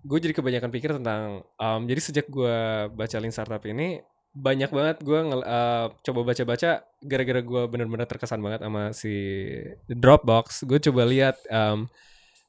gue 0.00 0.18
jadi 0.18 0.34
kebanyakan 0.34 0.70
pikir 0.74 0.90
tentang 0.98 1.46
um, 1.60 1.80
jadi 1.86 2.00
sejak 2.02 2.26
gue 2.26 2.88
baca 2.90 3.16
Lean 3.20 3.30
Startup 3.30 3.60
ini 3.62 4.02
banyak 4.30 4.70
banget 4.70 4.96
gue 5.02 5.20
uh, 5.22 5.86
coba 5.90 6.20
baca-baca 6.22 6.86
gara-gara 7.02 7.40
gue 7.42 7.62
bener-bener 7.66 8.06
terkesan 8.06 8.40
banget 8.40 8.62
sama 8.62 8.94
si 8.94 9.14
Dropbox 9.90 10.64
gue 10.66 10.78
coba 10.90 11.02
lihat 11.06 11.36
um, 11.50 11.90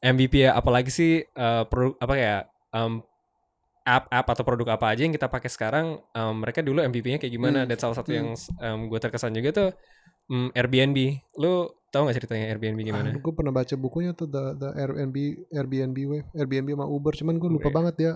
MVP 0.01 0.33
ya 0.41 0.51
apalagi 0.53 0.89
sih 0.89 1.11
uh, 1.31 1.63
produk 1.63 1.93
apa 1.97 2.13
ya 2.15 2.35
um, 2.71 3.05
app-app 3.81 4.27
atau 4.27 4.43
produk 4.43 4.75
apa 4.75 4.89
aja 4.89 5.01
yang 5.01 5.11
kita 5.11 5.25
pakai 5.25 5.47
sekarang 5.47 5.85
um, 6.11 6.33
mereka 6.37 6.61
dulu 6.61 6.81
MVP-nya 6.81 7.17
kayak 7.17 7.33
gimana 7.33 7.59
Hmm. 7.61 7.69
dan 7.69 7.77
salah 7.77 7.95
satu 7.95 8.09
Hmm. 8.09 8.17
yang 8.17 8.27
um, 8.59 8.79
gue 8.87 8.99
terkesan 8.99 9.31
juga 9.31 9.49
tuh 9.51 9.69
um, 10.27 10.49
Airbnb 10.51 10.97
lu 11.35 11.53
tahu 11.87 12.01
nggak 12.05 12.17
ceritanya 12.17 12.45
Airbnb 12.49 12.79
gimana? 12.79 13.09
gue 13.11 13.33
pernah 13.35 13.51
baca 13.51 13.73
bukunya 13.75 14.11
tuh 14.11 14.25
the, 14.25 14.55
the 14.55 14.69
Airbnb 14.75 15.17
Airbnb 15.49 15.97
wave 16.07 16.27
Airbnb 16.31 16.69
sama 16.71 16.85
Uber 16.85 17.13
cuman 17.13 17.35
gue 17.35 17.49
lupa 17.51 17.67
Oke. 17.67 17.75
banget 17.75 17.95
ya 17.99 18.13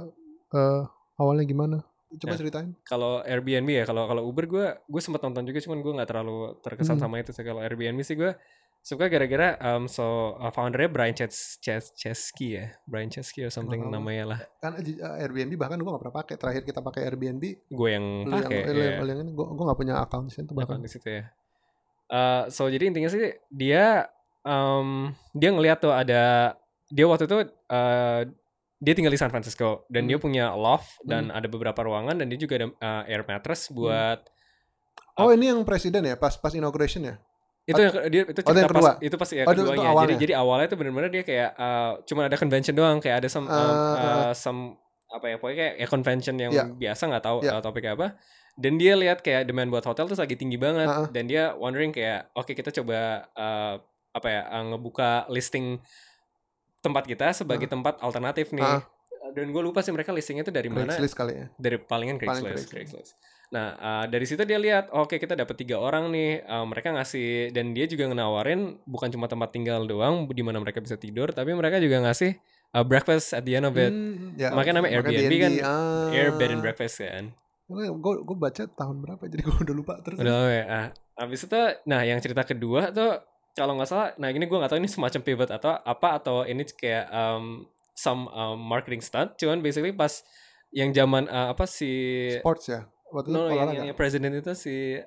eh, 0.52 0.82
awalnya 1.16 1.44
gimana 1.44 1.78
coba 2.16 2.32
Ya. 2.32 2.40
ceritain 2.40 2.70
kalau 2.82 3.20
Airbnb 3.22 3.68
ya 3.68 3.84
kalau 3.84 4.06
kalau 4.06 4.24
Uber 4.24 4.46
gue 4.46 4.66
gue 4.80 5.02
sempat 5.02 5.20
nonton 5.20 5.44
juga 5.44 5.60
cuman 5.60 5.82
gue 5.82 5.92
nggak 5.92 6.08
terlalu 6.08 6.38
terkesan 6.62 6.96
Hmm. 6.96 7.04
sama 7.04 7.20
itu 7.20 7.30
sih 7.30 7.42
kalau 7.42 7.60
Airbnb 7.60 8.00
sih 8.00 8.16
gue 8.16 8.32
suka 8.86 9.10
gara-gara 9.10 9.58
um, 9.66 9.90
so 9.90 10.06
uh, 10.38 10.54
foundernya 10.54 10.94
Brian 10.94 11.18
Ches 11.18 11.58
Ches 11.58 11.90
Chesky 11.98 12.54
ya 12.54 12.70
Brian 12.86 13.10
Chesky 13.10 13.42
or 13.42 13.50
something 13.50 13.82
Oh. 13.82 13.90
namanya 13.90 14.24
lah 14.30 14.40
kan 14.62 14.78
eh, 14.78 14.94
Airbnb 15.26 15.58
bahkan 15.58 15.82
gue 15.82 15.90
gak 15.90 16.02
pernah 16.06 16.18
pakai 16.22 16.36
terakhir 16.38 16.62
kita 16.64 16.80
pakai 16.80 17.02
Airbnb 17.04 17.44
gue 17.66 17.90
yang 17.90 18.06
pakai 18.30 18.62
ya. 18.62 19.02
yang, 19.02 19.10
yang 19.10 19.20
ini 19.26 19.32
gue 19.34 19.46
gue 19.50 19.66
gak 19.66 19.80
punya 19.82 19.98
account 19.98 20.30
di 20.30 20.34
situ 20.38 20.54
bahkan 20.54 20.78
di 20.78 20.88
situ 20.88 21.10
ya 21.10 21.26
Uh, 22.06 22.46
so 22.54 22.70
jadi 22.70 22.86
intinya 22.86 23.10
sih 23.10 23.34
dia 23.50 24.06
um, 24.46 25.10
dia 25.34 25.50
ngelihat 25.50 25.82
tuh 25.82 25.90
ada 25.90 26.54
dia 26.86 27.06
waktu 27.10 27.26
itu 27.26 27.50
uh, 27.50 28.22
dia 28.78 28.94
tinggal 28.94 29.10
di 29.10 29.18
San 29.18 29.34
Francisco 29.34 29.90
dan 29.90 30.06
Hmm. 30.06 30.10
dia 30.14 30.18
punya 30.22 30.46
loft 30.54 31.02
dan 31.02 31.34
ada 31.34 31.50
beberapa 31.50 31.82
ruangan 31.82 32.14
dan 32.14 32.30
dia 32.30 32.38
juga 32.38 32.62
ada 32.62 32.68
uh, 32.70 33.10
air 33.10 33.26
mattress 33.26 33.74
Hmm. 33.74 33.82
buat 33.82 34.20
oh 35.18 35.34
ini 35.34 35.50
yang 35.50 35.66
presiden 35.66 36.06
ya 36.06 36.14
pas 36.14 36.38
pas 36.38 36.54
inauguration 36.54 37.10
ya 37.10 37.18
itu 37.66 37.76
yang 37.76 37.94
dia 38.08 38.22
itu 38.24 38.40
Oh, 38.40 38.46
itu 38.46 38.50
yang 38.52 38.58
cerita 38.62 38.72
pas 38.72 38.86
kedua? 38.86 38.94
itu 39.02 39.16
pas 39.16 39.30
ya 39.30 39.36
Oh, 39.36 39.46
itu- 39.48 39.58
itu 39.58 39.62
keduanya 39.68 40.02
jadi 40.04 40.14
jadi 40.16 40.34
awalnya 40.38 40.66
itu 40.66 40.76
benar-benar 40.76 41.10
dia 41.10 41.24
kayak 41.24 41.50
uh, 41.56 41.92
cuma 42.04 42.22
ada 42.24 42.36
convention 42.36 42.74
doang 42.74 42.98
kayak 43.00 43.18
ada 43.20 43.28
some 43.28 43.46
um, 43.46 43.52
Ah, 43.52 43.96
uh, 43.98 44.32
some 44.34 44.78
apa 45.08 45.26
ya 45.28 45.36
pokoknya 45.36 45.58
kayak 45.58 45.74
ya 45.76 45.88
convention 45.88 46.36
yang 46.36 46.52
Iya. 46.52 46.64
biasa 46.70 47.02
nggak 47.08 47.24
tahu 47.24 47.38
Iya. 47.42 47.52
uh, 47.52 47.62
topiknya 47.62 47.94
apa 47.94 48.08
dan 48.56 48.74
dia 48.76 48.94
lihat 48.94 49.20
kayak 49.20 49.44
demand 49.44 49.68
buat 49.68 49.84
hotel 49.84 50.06
tuh 50.06 50.16
lagi 50.16 50.34
tinggi 50.34 50.56
banget 50.56 50.86
Ah, 50.86 50.98
ah. 51.02 51.08
dan 51.08 51.26
dia 51.26 51.52
wondering 51.54 51.90
kayak 51.90 52.30
oke 52.32 52.50
kita 52.50 52.70
coba 52.72 53.00
uh, 53.32 53.76
apa 54.12 54.28
ya 54.28 54.42
uh, 54.48 54.64
ngebuka 54.68 55.10
listing 55.28 55.82
tempat 56.80 57.04
kita 57.04 57.34
sebagai 57.34 57.66
tempat 57.66 57.98
alternatif 58.00 58.52
nih 58.52 58.62
Ah. 58.62 58.82
dan 59.28 59.50
gue 59.50 59.60
lupa 59.60 59.82
sih 59.82 59.90
mereka 59.90 60.14
listingnya 60.14 60.44
tuh 60.44 60.54
dari 60.54 60.70
mana 60.70 60.86
Craigslist 60.88 61.16
kali 61.16 61.34
ya. 61.34 61.46
dari 61.56 61.78
palingan 61.80 62.16
Paling 62.16 62.46
Craigslist, 62.46 62.70
Craigslist. 62.70 63.12
Nah, 63.54 63.78
uh, 63.78 64.06
dari 64.10 64.26
situ 64.26 64.42
dia 64.42 64.58
lihat, 64.58 64.90
oke 64.90 65.22
kita 65.22 65.38
dapat 65.38 65.56
tiga 65.58 65.78
orang 65.78 66.10
nih. 66.10 66.42
Uh, 66.46 66.66
mereka 66.66 66.96
ngasih 66.96 67.54
dan 67.54 67.78
dia 67.78 67.86
juga 67.86 68.10
ngenawarin 68.10 68.82
bukan 68.90 69.10
cuma 69.14 69.30
tempat 69.30 69.54
tinggal 69.54 69.86
doang 69.86 70.26
di 70.30 70.42
mana 70.42 70.58
mereka 70.58 70.82
bisa 70.82 70.98
tidur, 70.98 71.30
tapi 71.30 71.54
mereka 71.54 71.78
juga 71.78 72.02
ngasih 72.02 72.38
uh, 72.74 72.86
breakfast 72.86 73.32
at 73.38 73.46
the 73.46 73.54
end 73.54 73.70
of 73.70 73.76
it. 73.78 73.94
Hmm, 73.94 74.34
ya, 74.36 74.50
Makanya 74.52 74.82
namanya 74.82 75.00
Airbnb 75.00 75.34
kan 75.38 75.52
ah. 75.62 76.10
Air 76.12 76.34
bed 76.36 76.52
and 76.58 76.62
breakfast 76.66 77.00
kan. 77.00 77.32
Gue 77.66 77.90
gue 78.22 78.38
baca 78.38 78.64
tahun 78.70 78.96
berapa 79.02 79.24
jadi 79.26 79.42
gue 79.42 79.58
udah 79.62 79.76
lupa 79.76 79.94
terus. 80.02 80.18
Udah 80.22 80.50
ya. 80.50 80.64
Ah, 80.66 80.88
habis 81.22 81.46
itu, 81.46 81.62
nah 81.86 82.02
yang 82.02 82.20
cerita 82.22 82.44
kedua 82.46 82.90
tuh 82.94 83.22
kalau 83.56 83.80
nggak 83.80 83.90
salah, 83.90 84.12
nah 84.20 84.28
ini 84.28 84.44
gue 84.44 84.58
nggak 84.58 84.68
tahu 84.68 84.80
ini 84.84 84.92
semacam 84.92 85.22
pivot 85.24 85.50
atau 85.50 85.80
apa 85.80 86.08
atau 86.20 86.44
ini 86.44 86.68
kayak 86.76 87.08
um, 87.08 87.64
some 87.96 88.28
um, 88.36 88.60
marketing 88.60 89.00
stunt. 89.00 89.34
Cuman 89.40 89.64
basically 89.64 89.96
pas 89.96 90.22
yang 90.76 90.92
zaman 90.92 91.32
uh, 91.32 91.56
apa 91.56 91.64
si 91.64 91.90
Sports 92.44 92.68
ya. 92.68 92.84
Waktu 93.14 93.30
itu 93.30 93.36
No, 93.36 93.50
no, 93.50 93.54
yang, 93.54 93.70
yang, 93.74 93.86
yang 93.94 93.98
presiden 93.98 94.34
itu 94.34 94.54
si 94.58 94.98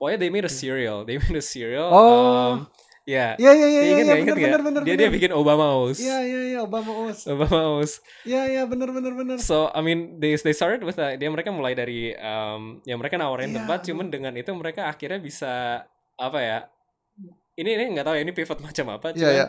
pokoknya 0.00 0.18
they 0.18 0.30
made 0.32 0.46
a 0.46 0.52
cereal, 0.52 1.04
they 1.04 1.16
made 1.20 1.36
a 1.38 1.44
cereal. 1.44 1.88
Oh. 1.92 2.00
um, 2.00 2.56
ya. 3.02 3.34
Iya 3.38 3.50
iya 3.54 3.66
iya 3.66 3.82
iya 3.82 3.82
ingat 3.82 4.04
iya 4.04 4.04
nggak? 4.04 4.18
Ingat 4.22 4.36
bener 4.36 4.42
bener 4.42 4.60
bener. 4.62 4.80
Dia 4.82 4.94
bener. 4.94 5.00
dia 5.02 5.08
bikin 5.10 5.30
Obama 5.34 5.64
House. 5.74 5.98
Iya 5.98 6.18
iya 6.22 6.40
iya 6.54 6.58
Obama 6.62 6.92
Os. 7.06 7.18
Obama 7.26 7.58
House. 7.76 7.94
Iya 8.22 8.42
iya 8.46 8.62
bener 8.66 8.88
bener 8.94 9.12
bener. 9.14 9.36
So 9.42 9.70
I 9.74 9.80
mean 9.82 10.22
they 10.22 10.34
they 10.38 10.54
started 10.54 10.82
with 10.86 10.98
a, 11.02 11.18
dia 11.18 11.28
mereka 11.30 11.50
mulai 11.50 11.74
dari 11.74 12.14
um, 12.18 12.78
ya 12.86 12.94
mereka 12.94 13.18
nawarin 13.18 13.50
Iya, 13.50 13.62
tempat, 13.62 13.78
cuman 13.86 14.06
dengan 14.10 14.32
itu 14.38 14.50
mereka 14.54 14.86
akhirnya 14.86 15.18
bisa 15.18 15.84
apa 16.18 16.38
ya? 16.40 16.58
Ini 17.58 17.68
ini 17.68 17.84
nggak 17.92 18.06
tahu 18.06 18.14
ya 18.16 18.22
ini 18.24 18.32
pivot 18.32 18.58
macam 18.64 18.86
apa, 18.96 19.12
Iya 19.12 19.18
cuman 19.18 19.34
iya. 19.34 19.46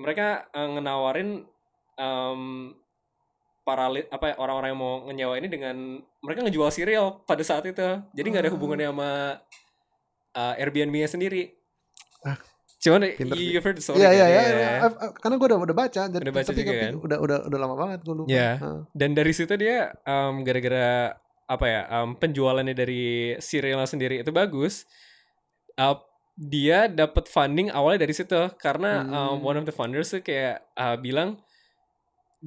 mereka 0.00 0.26
uh, 0.56 0.68
ngenawarin 0.78 1.44
um, 2.00 2.72
para 3.64 3.88
apa 3.88 4.24
ya, 4.26 4.34
orang-orang 4.36 4.68
yang 4.70 4.78
mau 4.78 4.94
nyewa 5.08 5.34
ini 5.34 5.48
dengan 5.48 5.76
mereka 6.20 6.44
ngejual 6.44 6.68
cereal 6.68 7.24
pada 7.24 7.40
saat 7.40 7.64
itu 7.64 7.80
jadi 8.12 8.26
nggak 8.26 8.42
ada 8.42 8.50
Ah. 8.52 8.54
hubungannya 8.54 8.88
sama 8.88 9.10
uh, 10.34 10.54
Airbnb-nya 10.54 11.08
sendiri 11.08 11.50
Ah, 12.20 12.40
cuman 12.78 13.04
pinter 13.10 13.36
you, 13.36 13.52
you've 13.52 13.60
heard 13.60 13.76
the 13.76 13.80
story 13.80 14.00
Iya 14.00 14.08
kan? 14.08 14.14
iya 14.14 14.26
iya. 14.26 14.40
Iya. 14.40 14.52
iya. 14.54 14.70
I've- 14.80 14.96
I've- 14.98 15.16
Karena 15.18 15.34
gue 15.36 15.46
udah 15.46 15.58
udah 15.60 15.76
baca. 15.76 16.02
Jadi, 16.06 16.22
Udah 16.22 16.32
baca 16.34 16.46
tapi, 16.46 16.60
juga 16.60 16.72
kan? 16.78 16.92
udah 16.96 17.18
udah 17.20 17.38
udah 17.44 17.58
lama 17.58 17.74
banget 17.74 17.98
gue 18.00 18.14
lupa. 18.14 18.28
Iya. 18.28 18.50
Heeh. 18.56 18.78
dan 18.92 19.10
dari 19.12 19.32
situ 19.32 19.54
dia 19.54 19.76
um, 20.04 20.40
gara-gara 20.40 21.12
apa 21.44 21.66
ya 21.66 21.80
um, 21.90 22.08
penjualannya 22.14 22.72
dari 22.72 23.04
cerealnya 23.38 23.84
sendiri 23.84 24.20
itu 24.20 24.32
bagus 24.32 24.88
uh, 25.76 26.00
dia 26.34 26.88
dapat 26.88 27.28
funding 27.28 27.68
awalnya 27.68 28.00
dari 28.00 28.12
situ 28.12 28.40
karena 28.56 29.04
um, 29.04 29.36
Hmm. 29.36 29.44
one 29.44 29.56
of 29.56 29.64
the 29.64 29.72
founders 29.72 30.08
tuh 30.08 30.18
kayak 30.18 30.64
uh, 30.72 30.96
bilang 30.96 31.36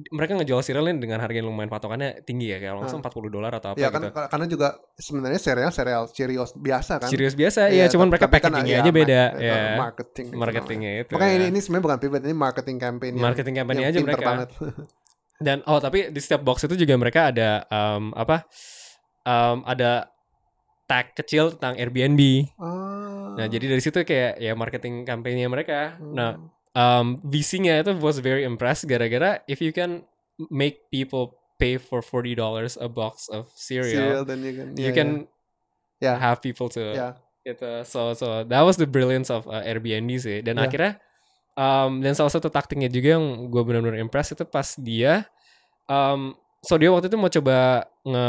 mereka 0.08 0.32
ngejual 0.34 0.60
cerealnya 0.60 0.94
dengan 0.94 1.18
harga 1.18 1.34
yang 1.34 1.46
lumayan 1.46 1.66
patokannya 1.66 2.22
tinggi 2.22 2.48
ya 2.48 2.58
kayak 2.58 2.78
langsung 2.78 3.00
40 3.00 3.28
dolar 3.28 3.50
atau 3.50 3.74
apa 3.74 3.78
Iya 3.78 3.90
kan 3.90 4.00
gitu. 4.00 4.14
ka- 4.14 4.28
karena 4.30 4.46
juga 4.46 4.68
sebenarnya 4.94 5.40
serial 5.40 5.70
serial 5.70 6.02
Cheerios 6.08 6.50
biasa 6.54 6.92
kan. 7.02 7.08
Serius 7.10 7.34
biasa 7.34 7.66
Iya, 7.66 7.84
ya, 7.84 7.86
cuman 7.90 8.06
tapi- 8.06 8.12
mereka 8.14 8.26
kan, 8.26 8.32
packagingnya 8.32 8.72
iya, 8.72 8.82
aja 8.82 8.92
beda 8.94 9.22
ya. 9.36 9.56
Marketing. 9.76 10.26
itu 10.28 10.38
Marketingnya 10.38 10.92
itu. 11.02 11.12
Makanya 11.12 11.30
ya. 11.30 11.38
ini 11.38 11.46
ini 11.48 11.58
sebenarnya 11.58 11.84
bukan 11.84 11.98
pivot, 11.98 12.22
ini 12.22 12.34
marketing 12.36 12.76
campaign 12.78 13.12
yang, 13.12 13.24
marketing 13.24 13.54
campaign 13.56 13.76
yang 13.78 13.90
aja 13.90 13.98
mereka. 14.00 14.22
banget. 14.22 14.48
Dan 15.46 15.58
oh 15.66 15.78
tapi 15.78 16.10
di 16.10 16.18
setiap 16.18 16.42
box 16.42 16.66
itu 16.66 16.74
juga 16.76 16.94
mereka 16.94 17.30
ada 17.30 17.62
um, 17.66 18.10
apa? 18.12 18.42
Um, 19.22 19.62
ada 19.62 20.10
tag 20.84 21.12
kecil 21.12 21.52
tentang 21.52 21.76
Airbnb. 21.76 22.48
Ah. 22.56 23.36
Nah, 23.36 23.46
jadi 23.46 23.70
dari 23.70 23.78
situ 23.78 24.00
kayak 24.00 24.40
ya 24.40 24.54
marketing 24.54 25.04
kampanye 25.04 25.46
mereka. 25.46 25.94
Hmm. 25.94 26.10
Nah, 26.10 26.30
um, 26.78 27.18
VC-nya 27.26 27.82
itu 27.82 27.98
was 27.98 28.22
very 28.22 28.46
impressed 28.46 28.86
gara-gara 28.86 29.42
if 29.50 29.58
you 29.58 29.74
can 29.74 30.06
make 30.54 30.86
people 30.94 31.34
pay 31.58 31.74
for 31.74 31.98
$40 31.98 32.38
a 32.78 32.86
box 32.86 33.26
of 33.26 33.50
cereal, 33.58 34.22
Serial 34.22 34.22
dan 34.22 34.38
you 34.46 34.54
can, 34.54 34.68
you 34.78 34.90
iya, 34.90 34.94
can 34.94 35.10
Yeah. 35.98 36.14
have 36.14 36.38
people 36.38 36.70
to 36.70 36.94
iya. 36.94 37.18
gitu. 37.42 37.82
So 37.82 38.14
so 38.14 38.46
that 38.46 38.62
was 38.62 38.78
the 38.78 38.86
brilliance 38.86 39.34
of 39.34 39.50
uh, 39.50 39.66
Airbnb 39.66 40.14
sih. 40.22 40.46
Dan 40.46 40.62
Yeah. 40.62 40.70
akhirnya 40.70 40.92
um, 41.58 41.98
dan 41.98 42.14
salah 42.14 42.30
satu 42.30 42.46
taktiknya 42.54 42.86
juga 42.86 43.18
yang 43.18 43.50
gue 43.50 43.62
benar-benar 43.66 43.98
impress 43.98 44.30
itu 44.30 44.46
pas 44.46 44.78
dia 44.78 45.26
um, 45.90 46.38
so 46.62 46.78
dia 46.78 46.94
waktu 46.94 47.10
itu 47.10 47.18
mau 47.18 47.26
coba 47.26 47.90
nge 48.06 48.26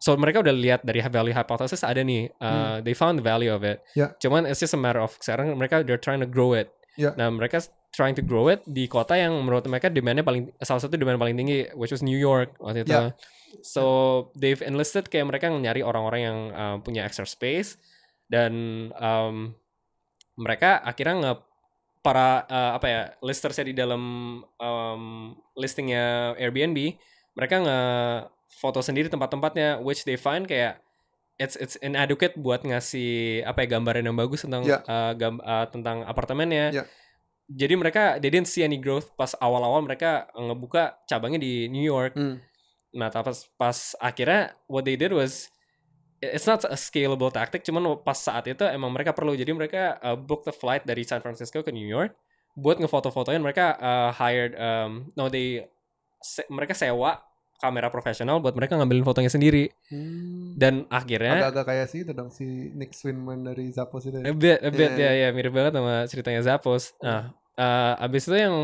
so 0.00 0.16
mereka 0.16 0.40
udah 0.40 0.56
lihat 0.56 0.80
dari 0.88 1.04
value 1.04 1.36
hypothesis 1.36 1.84
ada 1.84 2.00
nih 2.00 2.32
uh, 2.40 2.80
they 2.80 2.96
found 2.96 3.20
the 3.20 3.24
value 3.24 3.52
of 3.52 3.60
it. 3.60 3.84
Yeah. 3.92 4.16
Cuman 4.16 4.48
it's 4.48 4.64
just 4.64 4.72
a 4.72 4.80
matter 4.80 5.04
of 5.04 5.12
sekarang 5.20 5.52
mereka 5.52 5.84
they're 5.84 6.00
trying 6.00 6.24
to 6.24 6.28
grow 6.28 6.56
it. 6.56 6.72
Yeah. 6.96 7.12
Nah, 7.14 7.28
mereka 7.28 7.60
trying 7.92 8.16
to 8.16 8.24
grow 8.24 8.48
it 8.52 8.64
di 8.64 8.88
kota 8.88 9.16
yang 9.16 9.36
menurut 9.40 9.64
mereka 9.68 9.88
demandnya 9.88 10.24
paling 10.24 10.52
salah 10.60 10.80
satu 10.80 11.00
demand 11.00 11.16
paling 11.16 11.36
tinggi 11.36 11.72
which 11.76 11.92
was 11.92 12.04
New 12.04 12.16
York 12.16 12.56
waktu 12.60 12.84
itu. 12.84 12.92
Yeah. 12.92 13.16
So 13.64 13.84
they've 14.36 14.60
enlisted 14.60 15.08
kayak 15.08 15.32
mereka 15.32 15.48
nyari 15.48 15.80
orang-orang 15.80 16.20
yang 16.20 16.38
uh, 16.52 16.76
punya 16.84 17.08
extra 17.08 17.24
space 17.24 17.80
dan 18.28 18.52
um, 19.00 19.56
mereka 20.36 20.82
akhirnya 20.84 21.14
nge 21.16 21.32
para 22.04 22.44
uh, 22.46 22.72
apa 22.78 22.86
ya 22.86 23.02
listersnya 23.24 23.66
di 23.66 23.74
dalam 23.74 24.02
um, 24.60 25.02
listingnya 25.58 26.36
Airbnb 26.38 26.94
mereka 27.34 27.54
nge 27.64 27.80
foto 28.46 28.78
sendiri 28.84 29.10
tempat-tempatnya 29.10 29.82
which 29.82 30.06
they 30.06 30.14
find 30.14 30.46
kayak 30.46 30.78
it's 31.36 31.56
it's 31.56 31.76
inadequate 31.80 32.36
buat 32.36 32.64
ngasih 32.64 33.44
apa 33.44 33.64
ya 33.64 33.76
gambaran 33.76 34.08
yang 34.08 34.16
bagus 34.16 34.44
tentang 34.44 34.64
Yeah. 34.64 34.80
uh, 34.84 35.12
gam- 35.12 35.42
uh, 35.44 35.66
tentang 35.68 36.02
apartemennya. 36.02 36.72
Yeah. 36.72 36.86
Jadi 37.46 37.74
mereka 37.78 38.18
they 38.18 38.32
didn't 38.32 38.50
see 38.50 38.66
any 38.66 38.76
growth 38.76 39.14
pas 39.14 39.36
awal-awal 39.38 39.84
mereka 39.84 40.26
ngebuka 40.34 40.98
cabangnya 41.06 41.38
di 41.38 41.70
New 41.70 41.84
York. 41.84 42.16
Hmm. 42.18 42.42
Nah, 42.96 43.12
tapi 43.12 43.30
pas, 43.30 43.38
pas 43.54 43.78
akhirnya 44.00 44.56
what 44.66 44.82
they 44.82 44.96
did 44.96 45.12
was 45.12 45.46
it's 46.18 46.48
not 46.48 46.64
a 46.64 46.74
scalable 46.74 47.28
tactic, 47.28 47.60
cuman 47.62 48.00
pas 48.00 48.16
saat 48.16 48.48
itu 48.48 48.64
emang 48.66 48.88
mereka 48.90 49.12
perlu. 49.12 49.36
Jadi 49.36 49.52
mereka 49.52 50.00
uh, 50.00 50.16
book 50.16 50.42
the 50.42 50.50
flight 50.50 50.82
dari 50.82 51.04
San 51.04 51.20
Francisco 51.20 51.60
ke 51.60 51.70
New 51.70 51.86
York 51.86 52.16
buat 52.56 52.80
ngefoto-fotoin 52.80 53.36
mereka 53.44 53.76
uh, 53.76 54.10
hired 54.16 54.56
um, 54.56 55.12
no 55.12 55.28
they 55.28 55.60
se- 56.24 56.48
mereka 56.48 56.72
sewa 56.72 57.20
kamera 57.56 57.88
profesional 57.88 58.38
buat 58.38 58.52
mereka 58.52 58.76
ngambilin 58.76 59.04
fotonya 59.04 59.32
sendiri. 59.32 59.72
Hmm. 59.88 60.56
Dan 60.56 60.84
akhirnya 60.92 61.40
Agak-agak 61.40 61.64
kayak 61.68 61.86
sih 61.88 62.00
itu 62.04 62.12
dong 62.12 62.28
si 62.32 62.44
Nick 62.72 62.92
Swinman 62.92 63.44
dari 63.44 63.68
Zappos 63.72 64.04
itu. 64.08 64.20
A 64.20 64.30
ya. 64.30 64.32
bit, 64.32 64.58
a 64.60 64.70
bit, 64.72 64.92
Iya, 64.96 65.10
ya, 65.12 65.12
ya, 65.26 65.28
mirip 65.32 65.52
banget 65.52 65.72
sama 65.76 65.94
ceritanya 66.08 66.40
Zappos. 66.44 66.92
Nah, 67.00 67.32
eh, 67.56 68.04
abis 68.04 68.22
itu 68.28 68.36
yang 68.36 68.56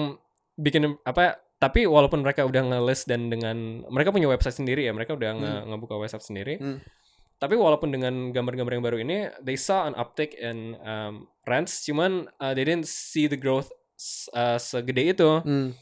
bikin 0.57 0.97
apa? 1.05 1.41
Tapi 1.63 1.87
walaupun 1.87 2.27
mereka 2.27 2.43
udah 2.43 2.63
nge-list 2.75 3.07
dan 3.07 3.31
dengan 3.31 3.87
mereka 3.87 4.11
punya 4.11 4.27
website 4.27 4.59
sendiri 4.59 4.83
ya, 4.83 4.91
mereka 4.91 5.15
udah 5.15 5.31
nge- 5.31 5.63
ngebuka 5.71 5.95
website 5.95 6.27
sendiri. 6.27 6.59
Hmm. 6.59 6.83
Tapi 7.39 7.59
walaupun 7.59 7.91
dengan 7.91 8.31
gambar-gambar 8.31 8.73
yang 8.79 8.85
baru 8.87 8.99
ini, 9.03 9.27
they 9.43 9.59
saw 9.59 9.91
an 9.91 9.99
uptick 9.99 10.39
in 10.39 10.79
um, 10.83 11.27
rents, 11.43 11.83
cuman 11.83 12.31
uh, 12.39 12.55
they 12.55 12.63
didn't 12.63 12.87
see 12.87 13.27
the 13.27 13.35
growth 13.35 13.67
uh, 14.31 14.59
segede 14.63 15.11
itu. 15.11 15.31
Hmm. 15.43 15.75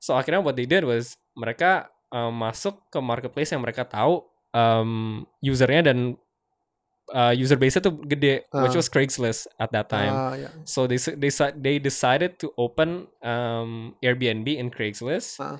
So 0.00 0.16
akhirnya 0.16 0.40
what 0.40 0.56
they 0.56 0.64
did 0.64 0.88
was 0.88 1.12
mereka 1.36 1.91
um, 2.12 2.30
masuk 2.30 2.76
ke 2.86 2.98
marketplace 3.00 3.50
yang 3.50 3.60
mereka 3.60 3.82
tahu 3.82 4.22
um, 4.52 5.24
usernya 5.40 5.90
dan 5.90 6.14
uh, 7.10 7.32
user 7.32 7.56
base-nya 7.56 7.82
tuh 7.82 7.96
gede, 8.04 8.44
which 8.54 8.72
Ah. 8.72 8.78
was 8.78 8.86
Craigslist 8.86 9.48
at 9.56 9.72
that 9.72 9.88
time. 9.88 10.12
Ah, 10.12 10.34
ya. 10.34 10.48
So 10.62 10.84
they 10.84 10.96
they 10.96 11.28
they 11.56 11.76
decided 11.76 12.36
to 12.38 12.52
open 12.54 13.08
um, 13.20 13.96
Airbnb 13.98 14.46
in 14.46 14.68
Craigslist. 14.68 15.40
Ah. 15.40 15.56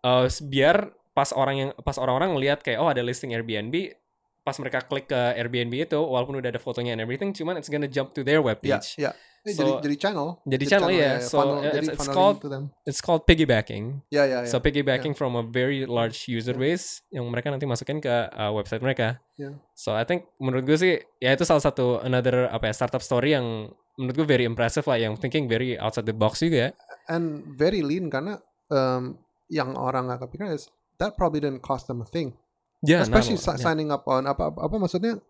Uh, 0.00 0.26
s- 0.26 0.40
biar 0.40 0.92
pas 1.14 1.30
orang 1.30 1.54
yang 1.56 1.70
pas 1.80 1.96
orang-orang 1.96 2.34
ngelihat 2.34 2.60
kayak 2.60 2.76
oh 2.76 2.90
ada 2.90 3.00
listing 3.00 3.32
Airbnb, 3.32 3.94
pas 4.42 4.56
mereka 4.58 4.84
klik 4.84 5.08
ke 5.08 5.16
Airbnb 5.16 5.72
itu 5.88 5.96
walaupun 5.96 6.36
udah 6.36 6.50
ada 6.50 6.60
fotonya 6.60 6.92
and 6.92 7.00
everything, 7.00 7.32
cuman 7.32 7.56
it's 7.56 7.70
gonna 7.70 7.88
jump 7.88 8.12
to 8.12 8.20
their 8.20 8.42
webpage. 8.42 8.98
ya. 8.98 9.14
So- 9.44 9.60
jadi 9.60 9.72
jadi 9.84 9.96
channel. 10.00 10.28
Jadi 10.48 10.64
channel, 10.64 10.88
ya. 10.88 11.20
So, 11.20 11.36
Funnel, 11.36 11.56
uh, 11.60 11.76
it's- 11.76 11.92
it's 11.92 12.08
called- 12.08 12.40
to 12.40 12.48
them. 12.48 12.72
It's 12.88 13.04
called 13.04 13.28
piggybacking. 13.28 14.00
Ya, 14.08 14.24
ya, 14.24 14.40
ya. 14.40 14.48
So 14.48 14.56
piggybacking 14.56 15.12
from 15.12 15.36
a 15.36 15.44
very 15.44 15.84
large 15.84 16.24
user 16.26 16.56
Yeah. 16.56 16.64
base 16.72 17.04
yang 17.12 17.28
mereka 17.28 17.52
nanti 17.52 17.68
masukin 17.68 18.00
ke 18.00 18.08
uh, 18.08 18.48
website 18.56 18.80
mereka. 18.80 19.20
Yeah. 19.36 19.60
So 19.76 19.92
I 19.92 20.08
think 20.08 20.24
menurut 20.40 20.64
gue 20.64 20.80
sih 20.80 20.96
ya 21.20 21.36
itu 21.36 21.44
salah 21.44 21.60
satu 21.60 22.00
another 22.00 22.48
apa 22.48 22.72
ya 22.72 22.74
startup 22.74 23.04
story 23.04 23.36
yang 23.36 23.68
menurut 24.00 24.16
gue 24.16 24.26
very 24.26 24.48
impressive 24.48 24.88
lah 24.88 24.96
yang 24.96 25.12
thinking 25.20 25.44
very 25.44 25.76
outside 25.76 26.08
the 26.08 26.16
box 26.16 26.40
juga. 26.40 26.72
And 27.04 27.44
very 27.52 27.84
lean 27.84 28.08
karena 28.08 28.40
um, 28.72 29.20
yang 29.52 29.76
orang 29.76 30.08
nggak 30.08 30.24
kepikiran 30.24 30.56
is 30.56 30.72
that 30.96 31.20
probably 31.20 31.44
didn't 31.44 31.60
cost 31.60 31.84
them 31.84 32.00
a 32.00 32.08
thing. 32.08 32.32
Ya, 32.80 33.00
Especially 33.00 33.36
nah, 33.36 33.56
si- 33.56 33.60
signing 33.60 33.88
up 33.88 34.04
on 34.04 34.24
apa, 34.24 34.52
apa 34.52 34.76
maksudnya 34.76 35.20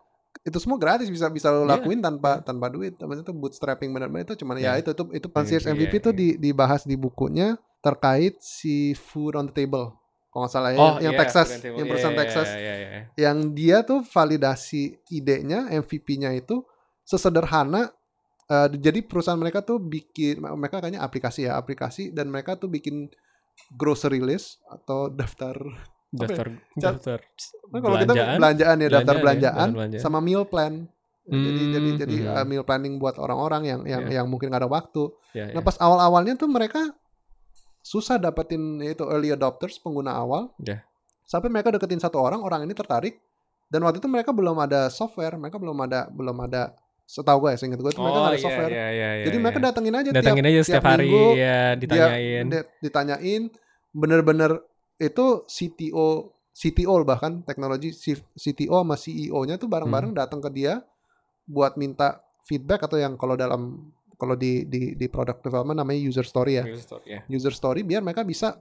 itu 0.42 0.58
semua 0.58 0.74
gratis 0.76 1.06
bisa 1.06 1.30
bisa 1.30 1.48
lo 1.48 1.62
Iya, 1.62 1.78
lakuin 1.78 2.02
tanpa 2.02 2.42
iya. 2.42 2.42
tanpa 2.42 2.66
duit 2.66 2.98
temen 2.98 3.22
itu 3.22 3.30
bootstrapping 3.30 3.94
benar-benar 3.94 4.26
itu 4.26 4.34
cuman 4.42 4.58
Iya. 4.58 4.74
ya 4.74 4.82
itu 4.82 4.90
itu 4.90 5.04
itu 5.14 5.28
Iya, 5.30 5.42
Series 5.46 5.66
iya, 5.66 5.72
MVP 5.78 5.94
iya. 5.94 6.02
tuh 6.02 6.12
di, 6.12 6.28
dibahas 6.36 6.82
di 6.82 6.96
bukunya 6.98 7.54
terkait 7.78 8.42
si 8.42 8.92
food 8.98 9.38
on 9.38 9.46
the 9.46 9.54
table 9.54 9.94
kalau 10.28 10.44
nggak 10.44 10.52
salah 10.52 10.70
ya 10.74 10.78
Oh, 10.82 10.94
yang 10.98 11.14
iya, 11.14 11.20
Texas 11.22 11.48
yang 11.62 11.78
Iya, 11.78 11.84
perusahaan 11.86 12.16
iya, 12.16 12.22
Texas 12.26 12.48
iya, 12.50 12.58
iya, 12.58 12.74
iya. 12.74 13.02
yang 13.14 13.36
dia 13.54 13.76
tuh 13.86 14.02
validasi 14.02 14.82
idenya 15.08 15.70
MVP-nya 15.70 16.34
itu 16.34 16.66
sesederhana 17.06 17.94
eh, 18.50 18.68
jadi 18.74 19.00
perusahaan 19.06 19.38
mereka 19.38 19.62
tuh 19.62 19.78
bikin 19.78 20.42
mereka 20.58 20.82
kayaknya 20.82 21.00
aplikasi 21.00 21.46
ya 21.46 21.54
aplikasi 21.54 22.10
dan 22.10 22.28
mereka 22.28 22.58
tuh 22.58 22.66
bikin 22.66 23.06
grocery 23.72 24.18
list 24.18 24.58
atau 24.66 25.06
daftar 25.06 25.54
Daftar, 26.14 26.47
daftar 26.75 27.18
Nah, 27.66 27.80
kalau 27.80 27.97
kita 27.97 28.12
belanjaan. 28.12 28.37
belanjaan 28.38 28.76
ya 28.76 28.88
daftar 28.88 29.14
Belanjaan 29.14 29.18
ya, 29.18 29.23
belanjaan 29.23 29.68
belanjaan. 29.73 30.02
sama 30.02 30.18
meal 30.18 30.44
plan. 30.44 30.75
jadi 31.25 31.40
jadi 31.73 31.88
Hmm, 31.88 31.99
jadi 31.99 32.16
hmm. 32.21 32.37
uh, 32.37 32.44
meal 32.44 32.62
planning 32.62 32.94
buat 32.97 33.16
orang-orang 33.16 33.62
yang 33.64 33.80
yang 33.83 34.02
Iya. 34.04 34.21
yang 34.21 34.26
mungkin 34.28 34.49
gak 34.49 34.61
ada 34.61 34.68
waktu. 34.68 35.09
Ya, 35.33 35.49
Nah 35.50 35.59
ya. 35.59 35.64
pas 35.64 35.76
awal-awalnya 35.76 36.37
tuh 36.37 36.47
mereka 36.47 36.92
susah 37.80 38.16
dapetin 38.16 38.61
itu 38.80 39.04
early 39.04 39.28
adopters 39.28 39.76
pengguna 39.76 40.12
awal. 40.12 40.52
Iya. 40.59 40.85
Sampai 41.25 41.49
mereka 41.49 41.73
deketin 41.73 41.97
satu 41.97 42.21
orang, 42.21 42.40
orang 42.40 42.62
ini 42.62 42.73
tertarik. 42.73 43.16
Dan 43.66 43.80
waktu 43.83 43.99
itu 43.99 44.06
mereka 44.06 44.30
belum 44.30 44.61
ada 44.61 44.87
software, 44.87 45.35
mereka 45.35 45.56
belum 45.56 45.75
ada 45.80 46.06
belum 46.06 46.37
ada 46.44 46.76
setahu 47.04 47.40
gue 47.42 47.50
ya, 47.52 47.59
gue 47.59 47.73
mereka 47.73 47.97
Oh, 47.97 48.12
nggak 48.14 48.28
ada 48.28 48.33
iya, 48.33 48.44
software. 48.44 48.71
iya, 48.71 48.87
iya, 48.88 49.09
iya, 49.14 49.25
Jadi 49.25 49.37
mereka 49.37 49.59
iya. 49.59 49.66
datengin 49.66 49.94
aja 49.94 50.09
datangin 50.12 50.40
tiap, 50.40 50.52
aja 50.52 50.61
setiap 50.62 50.75
tiap 50.76 50.92
hari 50.92 51.04
minggu, 51.04 51.25
ya 51.37 51.61
ditanyain. 51.75 52.44
dia 52.49 52.62
ditanyain 52.80 53.42
bener-bener 53.92 54.50
itu 54.96 55.26
CTO 55.46 56.30
CTO 56.54 56.94
bahkan 57.02 57.42
teknologi 57.42 57.90
CTO 58.34 58.76
sama 58.80 58.94
CEO-nya 58.94 59.58
tuh 59.58 59.66
bareng-bareng 59.66 60.14
Hmm. 60.14 60.20
datang 60.22 60.38
ke 60.38 60.50
dia 60.54 60.86
buat 61.44 61.74
minta 61.74 62.22
feedback 62.46 62.86
atau 62.86 62.96
yang 62.96 63.18
kalau 63.18 63.34
dalam 63.34 63.90
kalau 64.14 64.38
di 64.38 64.62
di 64.64 64.94
di 64.94 65.06
product 65.10 65.42
development 65.42 65.74
namanya 65.74 65.98
user 65.98 66.22
story 66.22 66.62
ya 66.62 66.64
News 66.64 66.86
story, 66.86 67.04
ya. 67.10 67.20
user 67.26 67.50
story 67.50 67.82
biar 67.82 68.00
mereka 68.00 68.22
bisa 68.22 68.54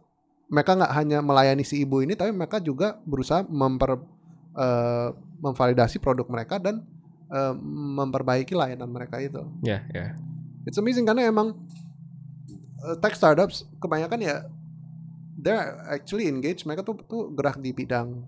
mereka 0.49 0.73
nggak 0.73 0.93
hanya 0.97 1.17
melayani 1.21 1.61
si 1.61 1.85
ibu 1.85 2.01
ini 2.01 2.17
tapi 2.17 2.33
mereka 2.33 2.57
juga 2.57 2.97
berusaha 3.05 3.45
memper 3.45 4.01
eh, 4.57 5.09
memvalidasi 5.39 6.01
produk 6.01 6.25
mereka 6.25 6.57
dan 6.57 6.81
eh, 7.29 7.53
memperbaiki 7.93 8.57
layanan 8.57 8.89
mereka 8.89 9.21
itu 9.21 9.45
Ya, 9.61 9.85
ya. 9.93 10.17
It's 10.65 10.81
amazing 10.81 11.03
karena 11.03 11.27
emang 11.27 11.59
uh, 12.81 12.95
tech 12.97 13.13
startups 13.13 13.67
kebanyakan 13.77 14.19
ya 14.23 14.35
they're 15.43 15.83
actually 15.91 16.31
engaged. 16.31 16.63
Mereka 16.63 16.88
tuh 16.88 16.95
tuh 17.03 17.35
gerak 17.35 17.59
di 17.59 17.75
bidang 17.75 18.23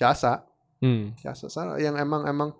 jasa. 0.00 0.42
Hmm. 0.84 1.16
jasa 1.16 1.48
sa- 1.48 1.80
yang 1.80 1.96
emang 1.96 2.28
emang 2.28 2.50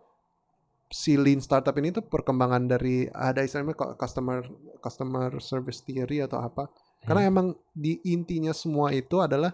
si 0.89 1.19
lean 1.19 1.45
startup 1.45 1.77
ini 1.77 1.93
tuh 1.93 2.07
perkembangan 2.07 2.71
dari 2.71 3.05
ada 3.11 3.45
istilahnya 3.45 3.75
customer 3.99 4.47
customer 4.81 5.29
service 5.41 5.81
theory 5.83 6.21
atau 6.23 6.41
apa. 6.41 6.71
Karena 7.05 7.29
emang 7.29 7.53
di 7.77 8.01
intinya 8.09 8.55
semua 8.57 8.89
itu 8.97 9.21
adalah 9.21 9.53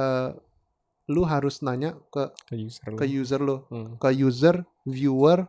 uh, 0.00 0.32
lu 1.08 1.24
harus 1.28 1.60
nanya 1.60 1.96
ke 2.08 2.32
ke 2.48 2.54
user 2.56 2.84
ke 2.96 3.04
user 3.04 3.40
lu. 3.40 3.56
Hmm. 3.68 4.00
ke 4.00 4.08
user, 4.16 4.64
viewer, 4.88 5.44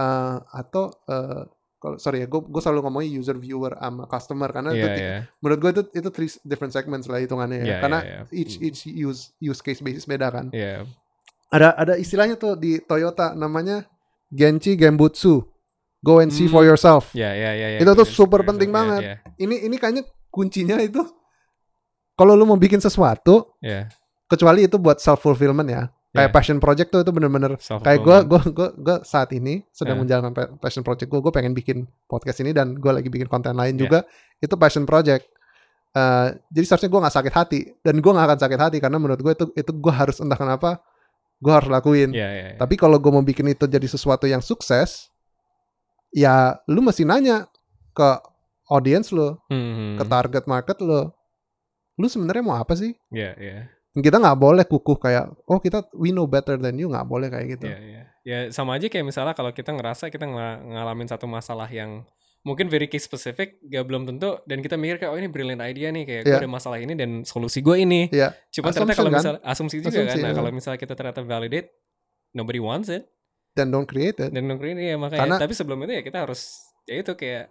uh, 0.00 0.38
atau 0.48 0.88
uh, 1.08 1.44
kalau 1.80 1.96
sorry 1.96 2.20
ya, 2.20 2.28
gue 2.28 2.40
gue 2.44 2.60
selalu 2.60 2.84
ngomongnya 2.84 3.10
user, 3.16 3.34
viewer, 3.34 3.72
sama 3.72 4.04
customer 4.04 4.52
karena 4.52 4.70
itu 4.70 4.84
Iya, 4.84 4.92
ti- 4.92 5.00
iya. 5.00 5.18
menurut 5.40 5.58
gue 5.58 5.70
itu 5.72 5.82
itu 5.96 6.08
three 6.12 6.30
different 6.44 6.70
segments 6.70 7.08
lah 7.08 7.16
hitungannya 7.18 7.58
ya, 7.58 7.64
Iya, 7.64 7.76
karena 7.80 7.98
iya, 8.00 8.12
iya. 8.20 8.36
each 8.36 8.54
Hmm. 8.54 8.66
each 8.68 8.80
use 8.84 9.22
use 9.40 9.60
case 9.60 9.80
basis 9.80 10.04
beda 10.04 10.28
kan. 10.28 10.52
Iya. 10.52 10.84
Ada 11.48 11.72
ada 11.74 11.94
istilahnya 11.96 12.36
tuh 12.36 12.54
di 12.54 12.78
Toyota 12.78 13.32
namanya 13.32 13.88
Genchi 14.28 14.76
Gembutsu, 14.76 15.42
go 15.98 16.20
and 16.20 16.28
see 16.28 16.46
Hmm. 16.46 16.54
for 16.54 16.62
yourself. 16.62 17.10
Ya, 17.10 17.32
ya, 17.32 17.50
ya, 17.50 17.68
ya. 17.74 17.78
Itu 17.80 17.90
tuh 17.92 18.04
Iya, 18.04 18.12
super 18.12 18.44
penting 18.44 18.68
iya, 18.68 18.76
banget. 18.76 19.00
Iya, 19.02 19.14
Ini 19.40 19.56
ini 19.64 19.76
kayaknya 19.76 20.04
kuncinya 20.28 20.76
itu 20.78 21.00
kalau 22.14 22.36
lu 22.36 22.44
mau 22.44 22.54
bikin 22.54 22.78
sesuatu, 22.78 23.56
iya. 23.58 23.88
kecuali 24.28 24.68
itu 24.68 24.76
buat 24.76 25.00
self 25.00 25.18
fulfillment 25.18 25.66
ya, 25.66 25.88
kayak 26.12 26.30
passion 26.30 26.58
project 26.58 26.88
tuh 26.88 27.00
itu 27.00 27.10
bener-bener 27.10 27.54
kayak 27.56 28.00
gue 28.00 28.16
gue 28.26 28.40
gue 28.50 28.68
gue 28.76 28.96
saat 29.02 29.30
ini 29.30 29.62
sedang 29.70 29.94
Eh. 29.94 30.00
menjalankan 30.00 30.32
pa- 30.32 30.50
passion 30.58 30.82
project 30.82 31.06
gue 31.06 31.20
gue 31.20 31.30
pengen 31.30 31.52
bikin 31.52 31.78
podcast 32.04 32.38
ini 32.38 32.50
dan 32.50 32.74
gue 32.74 32.90
lagi 32.90 33.06
bikin 33.06 33.26
konten 33.26 33.52
lain 33.52 33.74
Iya. 33.74 33.80
juga 33.80 33.98
itu 34.38 34.54
passion 34.54 34.84
project 34.84 35.26
Eh, 35.90 36.28
jadi 36.48 36.64
seharusnya 36.64 36.86
gue 36.86 37.00
nggak 37.00 37.16
sakit 37.16 37.34
hati 37.34 37.60
dan 37.80 37.98
gue 37.98 38.06
nggak 38.06 38.22
akan 38.24 38.38
sakit 38.38 38.60
hati 38.60 38.78
karena 38.78 38.94
menurut 38.96 39.18
gue 39.18 39.32
itu 39.32 39.46
itu 39.52 39.72
gue 39.72 39.90
harus 39.90 40.18
entah 40.18 40.34
kenapa 40.34 40.78
gue 41.36 41.50
harus 41.50 41.66
lakuin 41.66 42.10
Iya, 42.10 42.28
iya, 42.28 42.44
iya. 42.46 42.56
tapi 42.56 42.74
kalau 42.74 42.94
gue 42.96 43.10
mau 43.10 43.22
bikin 43.22 43.42
itu 43.48 43.66
jadi 43.66 43.82
sesuatu 43.84 44.22
yang 44.24 44.38
sukses 44.40 45.10
ya 46.10 46.58
lu 46.66 46.78
mesti 46.80 47.02
nanya 47.02 47.46
ke 47.90 48.08
audience 48.68 49.10
lo 49.10 49.42
Hmm. 49.46 49.98
ke 49.98 50.04
target 50.04 50.44
market 50.44 50.78
lo 50.78 51.10
lu 51.96 52.06
sebenarnya 52.06 52.44
mau 52.44 52.54
apa 52.54 52.74
sih 52.74 52.94
Iya, 53.10 53.34
iya. 53.36 53.58
Kita 53.92 54.16
nggak 54.16 54.38
boleh 54.38 54.64
kukuh 54.64 54.96
kayak 54.96 55.34
oh 55.44 55.58
kita 55.58 55.82
we 55.94 56.10
know 56.10 56.24
better 56.24 56.54
than 56.54 56.78
you 56.78 56.86
nggak 56.86 57.04
boleh 57.04 57.26
kayak 57.26 57.58
gitu 57.58 57.66
Iya, 57.66 57.78
iya. 57.80 58.02
Ya 58.20 58.38
sama 58.52 58.76
aja 58.76 58.86
kayak 58.86 59.02
misalnya 59.02 59.32
kalau 59.32 59.50
kita 59.50 59.72
ngerasa 59.72 60.08
kita 60.08 60.24
ngela- 60.24 60.60
ngalamin 60.60 61.08
satu 61.08 61.24
masalah 61.24 61.66
yang 61.66 62.04
mungkin 62.40 62.68
very 62.68 62.86
case 62.86 63.02
specific 63.02 63.60
gak 63.62 63.84
belum 63.84 64.04
tentu 64.04 64.40
dan 64.44 64.60
kita 64.60 64.76
mikir 64.76 64.96
kayak 64.96 65.10
oh 65.10 65.16
ini 65.16 65.26
brilliant 65.26 65.60
idea 65.60 65.88
nih 65.88 66.04
kayak 66.04 66.22
gue 66.22 66.32
Iya. 66.32 66.40
ada 66.40 66.48
masalah 66.48 66.78
ini 66.78 66.92
dan 66.94 67.20
solusi 67.22 67.60
gue 67.60 67.76
ini. 67.80 68.08
Iya. 68.08 68.32
Cuma 68.50 68.70
ternyata 68.70 68.94
kalau 68.94 69.10
kan? 69.10 69.20
misalnya 69.20 69.40
asumsi 69.42 69.80
juga 69.80 69.92
Asumsi, 69.92 70.08
kan. 70.08 70.16
Nah, 70.20 70.30
ya. 70.30 70.36
kalau 70.36 70.50
misalnya 70.50 70.78
kita 70.78 70.94
ternyata 70.94 71.20
validate 71.20 71.68
nobody 72.30 72.60
wants 72.60 72.88
it 72.88 73.04
dan 73.52 73.68
don't 73.68 73.84
create 73.84 74.16
it 74.16 74.30
dan 74.30 74.46
nongkrong 74.46 74.72
ini 74.72 74.94
ya 74.94 74.96
makanya 74.96 75.20
Karena- 75.26 75.40
tapi 75.40 75.52
sebelum 75.52 75.82
itu 75.82 75.92
ya 75.98 76.02
kita 76.04 76.18
harus 76.22 76.40
ya 76.86 76.94
itu 76.96 77.12
kayak 77.12 77.50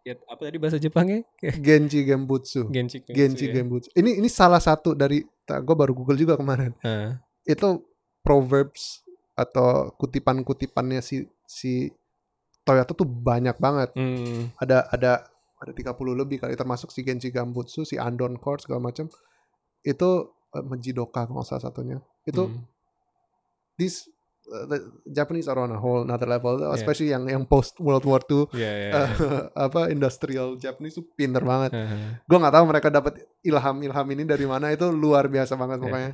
ya 0.00 0.16
apa 0.26 0.40
tadi 0.40 0.56
bahasa 0.56 0.76
Jepangnya 0.76 1.22
Genji 1.60 2.02
Gembutsu 2.02 2.66
genchi 2.68 3.04
Genji 3.04 3.46
ya. 3.48 3.60
Gembutsu 3.60 3.88
ini 3.92 4.16
ini 4.16 4.28
salah 4.28 4.58
satu 4.58 4.92
dari 4.92 5.20
gue 5.44 5.74
baru 5.76 5.92
google 5.92 6.16
juga 6.16 6.34
kemarin 6.34 6.72
Heeh. 6.80 7.20
itu 7.44 7.84
proverbs 8.20 9.04
atau 9.34 9.92
kutipan-kutipannya 9.96 11.00
si 11.00 11.24
si 11.44 11.88
Toyota 12.60 12.92
tuh 12.92 13.08
banyak 13.08 13.56
banget 13.56 13.90
Hmm. 13.92 14.52
ada 14.56 14.84
ada 14.88 15.24
ada 15.60 15.72
30 15.72 15.92
lebih 16.16 16.40
kali 16.40 16.56
termasuk 16.56 16.88
si 16.88 17.00
Genji 17.00 17.28
Gambutsu 17.28 17.84
si 17.84 17.96
Andon 17.96 18.36
Court 18.36 18.60
segala 18.60 18.80
macam 18.80 19.08
itu 19.82 20.08
uh, 20.52 20.64
Mejidoka 20.64 21.24
kalau 21.24 21.40
nggak 21.40 21.48
salah 21.48 21.64
satunya 21.66 21.98
itu 22.24 22.48
Hmm. 22.48 22.64
this 23.76 24.04
uh, 24.06 24.19
the 24.66 24.78
Japanese 25.06 25.46
are 25.46 25.56
on 25.56 25.70
a 25.70 25.78
whole 25.78 26.02
another 26.02 26.26
level 26.26 26.58
Yeah. 26.58 26.74
especially 26.74 27.10
yang 27.10 27.24
yang 27.24 27.46
post 27.46 27.78
World 27.78 28.02
War 28.02 28.18
II 28.26 28.50
iya, 28.52 28.70
eh, 28.70 28.82
iya. 28.90 29.06
apa 29.54 29.88
industrial 29.88 30.58
Japanese 30.58 30.98
tuh 30.98 31.06
pinter 31.14 31.40
banget 31.40 31.70
Heeh. 31.70 32.18
gue 32.22 32.38
nggak 32.38 32.54
tahu 32.54 32.64
mereka 32.66 32.88
dapat 32.90 33.14
ilham-ilham 33.40 34.06
ini 34.10 34.22
dari 34.24 34.44
mana 34.44 34.70
itu 34.70 34.90
luar 34.90 35.26
biasa 35.26 35.54
banget 35.54 35.78
Iya. 35.78 35.84
pokoknya 35.86 36.12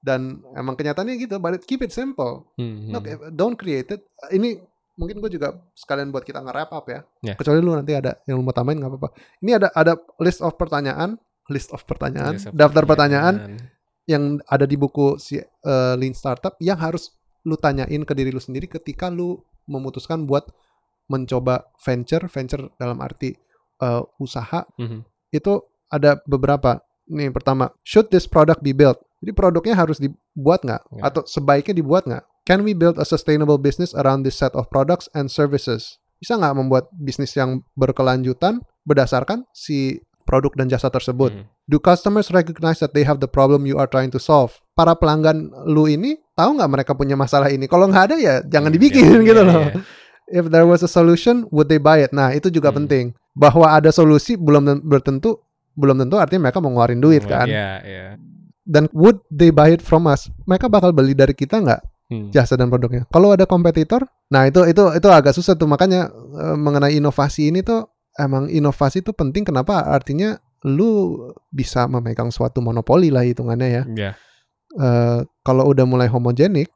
dan 0.00 0.20
emang 0.52 0.74
kenyataannya 0.74 1.14
gitu 1.16 1.36
but 1.38 1.60
keep 1.64 1.80
it 1.80 1.88
simple 1.88 2.48
Hmm, 2.56 2.92
Look, 2.92 3.04
hmm. 3.04 3.32
don't 3.32 3.56
create 3.56 3.88
it 3.88 4.04
ini 4.28 4.60
mungkin 4.94 5.18
gue 5.18 5.32
juga 5.32 5.52
sekalian 5.74 6.08
buat 6.08 6.22
kita 6.22 6.38
nge-wrap 6.40 6.70
up 6.70 6.86
ya 6.86 7.00
Ya. 7.20 7.34
kecuali 7.34 7.58
lu 7.60 7.72
nanti 7.72 7.92
ada 7.92 8.16
yang 8.24 8.40
lu 8.40 8.44
mau 8.44 8.52
tambahin 8.52 8.80
nggak 8.80 8.92
apa-apa 8.92 9.08
ini 9.40 9.50
ada 9.54 9.68
ada 9.72 9.92
list 10.20 10.40
of 10.40 10.54
pertanyaan 10.54 11.16
list 11.48 11.68
of 11.72 11.84
pertanyaan 11.84 12.40
List 12.40 12.48
of 12.48 12.56
daftar 12.56 12.84
pertanyaan 12.84 13.60
yang 14.04 14.36
ada 14.44 14.64
di 14.64 14.76
buku 14.76 15.16
si 15.16 15.40
uh, 15.40 15.96
Lean 15.96 16.12
Startup 16.12 16.52
yang 16.60 16.76
harus 16.76 17.12
lu 17.44 17.56
tanyain 17.56 18.02
ke 18.02 18.12
diri 18.16 18.32
lu 18.32 18.40
sendiri 18.40 18.66
ketika 18.66 19.12
lu 19.12 19.40
memutuskan 19.64 20.24
buat 20.24 20.48
mencoba 21.06 21.68
venture 21.84 22.24
venture 22.32 22.72
dalam 22.80 23.00
arti 23.04 23.36
uh, 23.84 24.00
usaha 24.16 24.64
Mhm. 24.80 25.04
itu 25.30 25.60
ada 25.92 26.18
beberapa. 26.24 26.80
Nih 27.04 27.28
pertama, 27.28 27.68
should 27.84 28.08
this 28.08 28.24
product 28.24 28.64
be 28.64 28.72
built? 28.72 28.96
Jadi 29.20 29.36
produknya 29.36 29.76
harus 29.76 30.00
dibuat 30.00 30.64
nggak? 30.64 30.82
Ya. 30.96 31.02
Atau 31.04 31.22
sebaiknya 31.28 31.76
dibuat 31.76 32.08
nggak? 32.08 32.24
Can 32.44 32.60
we 32.64 32.72
build 32.72 32.96
a 32.96 33.04
sustainable 33.04 33.60
business 33.60 33.92
around 33.96 34.24
this 34.24 34.36
set 34.36 34.52
of 34.56 34.68
products 34.72 35.08
and 35.12 35.28
services? 35.28 36.00
Bisa 36.16 36.40
nggak 36.40 36.56
membuat 36.56 36.88
bisnis 36.96 37.36
yang 37.36 37.60
berkelanjutan 37.76 38.64
berdasarkan 38.88 39.44
si 39.52 40.00
produk 40.24 40.56
dan 40.56 40.66
jasa 40.66 40.88
tersebut? 40.88 41.30
Hmm. 41.30 41.44
Do 41.64 41.78
customers 41.78 42.28
recognize 42.28 42.80
that 42.80 42.92
they 42.92 43.04
have 43.04 43.20
the 43.20 43.28
problem 43.28 43.64
you 43.64 43.76
are 43.76 43.86
trying 43.86 44.08
to 44.08 44.18
solve? 44.18 44.56
Para 44.72 44.92
pelanggan 44.92 45.48
lu 45.64 45.86
ini 45.86 46.18
tahu 46.32 46.58
nggak 46.58 46.70
mereka 46.70 46.92
punya 46.92 47.14
masalah 47.14 47.48
ini? 47.48 47.64
Kalau 47.64 47.86
nggak 47.86 48.04
ada 48.10 48.16
ya 48.16 48.34
jangan 48.42 48.68
Hmm, 48.68 48.76
dibikin 48.76 49.04
iya, 49.04 49.20
gitu 49.22 49.40
iya, 49.40 49.46
loh. 49.46 49.62
iya. 49.62 49.74
If 50.26 50.48
there 50.48 50.64
was 50.64 50.80
a 50.80 50.88
solution, 50.88 51.44
would 51.48 51.68
they 51.68 51.76
buy 51.76 52.00
it? 52.00 52.10
Nah 52.10 52.32
itu 52.32 52.48
juga 52.48 52.72
Hmm. 52.72 52.82
penting. 52.82 53.04
Bahwa 53.32 53.68
ada 53.68 53.88
solusi 53.88 54.34
belum 54.34 54.64
ten- 54.64 54.82
bertentu, 54.82 55.36
belum 55.74 55.98
tentu 55.98 56.16
artinya 56.16 56.48
mereka 56.48 56.58
mau 56.58 56.70
ngeluarin 56.70 56.98
duit 56.98 57.22
kan. 57.22 57.44
Iya, 57.44 57.70
iya. 57.82 58.06
Dan 58.64 58.88
would 58.90 59.20
they 59.28 59.52
buy 59.52 59.68
it 59.68 59.84
from 59.84 60.08
us? 60.08 60.32
Mereka 60.42 60.66
bakal 60.66 60.90
beli 60.90 61.12
dari 61.12 61.36
kita 61.36 61.60
nggak 61.60 61.80
Hmm. 62.04 62.28
jasa 62.28 62.56
dan 62.56 62.68
produknya? 62.68 63.04
Kalau 63.08 63.32
ada 63.32 63.44
kompetitor, 63.44 64.04
nah 64.28 64.44
itu 64.44 64.64
itu 64.64 64.80
itu 64.92 65.08
agak 65.08 65.32
susah 65.32 65.52
tuh 65.52 65.64
makanya 65.64 66.08
eh, 66.12 66.56
mengenai 66.56 66.96
inovasi 66.96 67.48
ini 67.48 67.60
tuh 67.60 67.84
emang 68.16 68.46
inovasi 68.48 69.00
itu 69.00 69.10
penting. 69.10 69.44
Kenapa? 69.44 69.84
Artinya 69.84 70.36
lu 70.64 71.20
bisa 71.48 71.84
memegang 71.86 72.32
suatu 72.32 72.64
monopoli 72.64 73.12
lah 73.12 73.22
hitungannya 73.22 73.68
ya. 73.68 73.82
Iya. 73.84 74.10
Eh, 74.74 75.20
kalau 75.44 75.70
udah 75.70 75.84
mulai 75.84 76.08
homogenik, 76.08 76.68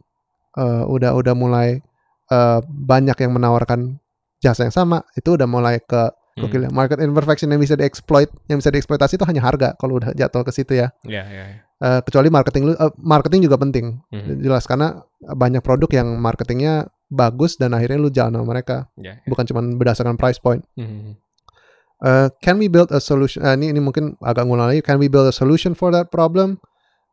eh, 0.54 0.84
udah 0.84 1.14
udah 1.14 1.34
mulai 1.34 1.80
eh, 2.28 2.60
banyak 2.62 3.16
yang 3.24 3.32
menawarkan 3.32 3.96
jasa 4.38 4.68
yang 4.68 4.74
sama, 4.76 5.00
itu 5.16 5.32
udah 5.34 5.48
mulai 5.48 5.80
ke 5.80 6.12
Hmm. 6.36 6.46
gokil. 6.46 6.70
Market 6.70 7.02
imperfection 7.02 7.50
yang 7.50 7.58
bisa 7.58 7.74
dieksploit, 7.74 8.30
yang 8.46 8.62
bisa 8.62 8.70
dieksploitasi 8.70 9.18
itu 9.18 9.26
hanya 9.26 9.42
harga 9.42 9.74
kalau 9.74 9.98
udah 9.98 10.14
jatuh 10.14 10.44
ke 10.44 10.52
situ 10.54 10.78
ya. 10.78 10.94
Ya, 11.02 11.26
ya, 11.26 11.44
ya. 11.50 11.56
Eh, 11.78 12.00
kecuali 12.04 12.30
marketing 12.30 12.62
lu, 12.62 12.72
eh, 12.74 12.92
marketing 13.00 13.48
juga 13.48 13.56
penting, 13.56 13.98
Mhm. 14.12 14.38
jelas 14.38 14.62
karena 14.62 15.02
banyak 15.18 15.64
produk 15.64 15.90
yang 15.90 16.14
marketingnya 16.14 16.86
bagus 17.08 17.56
dan 17.56 17.74
akhirnya 17.74 17.98
lu 17.98 18.12
jalan 18.12 18.36
sama 18.36 18.46
mereka, 18.46 18.86
Ya, 18.94 19.18
ya. 19.18 19.26
bukan 19.26 19.44
cuma 19.48 19.60
berdasarkan 19.64 20.14
price 20.14 20.38
point. 20.38 20.62
Mhm. 20.76 21.16
Uh, 21.98 22.30
can 22.38 22.56
we 22.56 22.70
build 22.70 22.94
a 22.94 23.02
solution? 23.02 23.42
uh, 23.42 23.58
ini 23.58 23.74
ini 23.74 23.82
mungkin 23.82 24.14
agak 24.22 24.46
ngulang 24.46 24.70
lagi. 24.70 24.80
Can 24.80 25.02
we 25.02 25.10
build 25.10 25.26
a 25.26 25.34
solution 25.34 25.74
for 25.74 25.90
that 25.90 26.08
problem? 26.08 26.62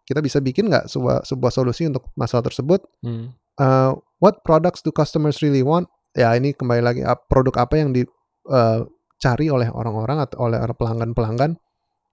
Kita 0.06 0.22
bisa 0.22 0.38
bikin 0.38 0.70
nggak 0.70 0.86
sebuah 0.86 1.26
sebuah 1.26 1.50
solusi 1.50 1.90
untuk 1.90 2.06
masalah 2.14 2.46
tersebut? 2.46 2.86
Hmm. 3.02 3.34
Uh, 3.58 3.98
what 4.22 4.46
products 4.46 4.86
do 4.86 4.94
customers 4.94 5.42
really 5.42 5.66
want? 5.66 5.90
Ya 6.14 6.30
ini 6.32 6.54
kembali 6.54 6.80
lagi 6.80 7.02
produk 7.28 7.66
apa 7.66 7.82
yang 7.82 7.90
dicari 7.92 9.50
oleh 9.50 9.68
orang-orang 9.68 10.22
atau 10.22 10.46
oleh 10.46 10.62
pelanggan-pelanggan? 10.62 11.58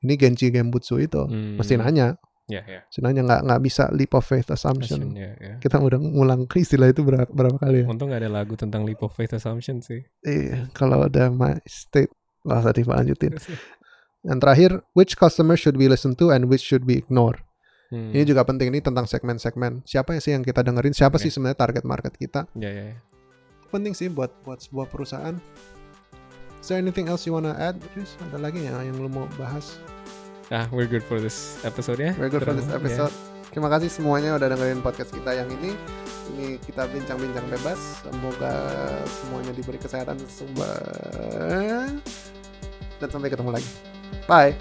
Ini 0.03 0.15
Genji 0.19 0.51
Gembutsu 0.51 0.99
itu 0.99 1.23
Hmm. 1.31 1.61
mesti 1.61 1.79
nanya, 1.79 2.19
Ya, 2.51 2.67
ya. 2.67 2.83
mesti 2.83 2.99
nanya 2.99 3.23
nggak 3.23 3.41
nggak 3.47 3.61
bisa 3.63 3.87
leap 3.95 4.11
of 4.19 4.27
faith 4.27 4.51
Assumption, 4.51 4.99
assumption. 4.99 5.15
ya, 5.15 5.31
ya. 5.39 5.55
Kita 5.63 5.79
udah 5.79 6.01
ngulang 6.01 6.51
istilah 6.59 6.91
itu 6.91 7.07
berapa, 7.07 7.31
berapa 7.31 7.55
kali 7.61 7.85
ya? 7.85 7.87
Untung 7.87 8.11
gak 8.11 8.19
ada 8.25 8.33
lagu 8.33 8.59
tentang 8.59 8.83
leap 8.83 8.99
of 8.99 9.15
faith 9.15 9.31
assumption 9.31 9.79
sih. 9.79 10.03
Iya, 10.27 10.73
kalau 10.75 11.07
ada 11.07 11.31
my 11.31 11.63
state 11.71 12.11
nggak 12.43 12.59
usah 12.63 12.75
dilanjutin. 12.75 13.33
Yang 14.23 14.39
terakhir, 14.39 14.71
which 14.95 15.19
customer 15.19 15.59
should 15.59 15.75
we 15.75 15.91
listen 15.91 16.15
to 16.15 16.31
and 16.31 16.47
which 16.47 16.63
should 16.63 16.87
we 16.87 16.95
ignore? 17.03 17.43
Hmm. 17.93 18.09
Ini 18.15 18.25
juga 18.25 18.47
penting 18.47 18.73
ini 18.73 18.81
tentang 18.81 19.05
segmen-segmen. 19.05 19.85
Siapa 19.85 20.17
sih 20.17 20.33
yang 20.33 20.47
kita 20.47 20.65
dengerin? 20.65 20.97
Siapa 20.97 21.21
Oke. 21.21 21.29
sih 21.29 21.31
sebenarnya 21.35 21.59
target 21.59 21.85
market 21.85 22.15
kita? 22.17 22.49
Ya, 22.57 22.71
ya, 22.73 22.85
ya. 22.95 22.99
Penting 23.69 23.93
sih 23.93 24.09
buat 24.09 24.33
buat 24.47 24.65
sebuah 24.65 24.89
perusahaan. 24.89 25.37
Is 26.63 26.71
there 26.71 26.79
anything 26.79 27.11
else 27.11 27.27
you 27.27 27.35
wanna 27.35 27.59
add? 27.59 27.77
Chris? 27.93 28.15
Ada 28.31 28.39
lagi 28.39 28.65
ya 28.65 28.79
yang 28.81 28.97
lu 28.97 29.11
mau 29.11 29.27
bahas? 29.35 29.83
Ah, 30.55 30.71
we're 30.71 30.87
good 30.87 31.03
for 31.03 31.19
this 31.19 31.59
episode 31.67 31.99
ya. 31.99 32.15
Very 32.15 32.31
good 32.31 32.47
for 32.47 32.55
this 32.55 32.71
episode. 32.71 33.11
Terima 33.51 33.69
kasih 33.69 33.91
semuanya 33.91 34.39
udah 34.39 34.49
dengerin 34.49 34.81
podcast 34.81 35.13
kita 35.13 35.35
yang 35.37 35.51
ini. 35.61 35.77
Ini 36.33 36.57
kita 36.65 36.89
bincang-bincang 36.89 37.45
bebas. 37.51 38.01
Semoga 38.01 38.55
semuanya 39.05 39.53
diberi 39.53 39.77
kesehatan 39.77 40.17
semua. 43.03 43.09
Dan 43.09 43.09
sampai 43.11 43.29
ketemu 43.35 43.51
lagi. 43.51 43.71
Bye. 44.31 44.55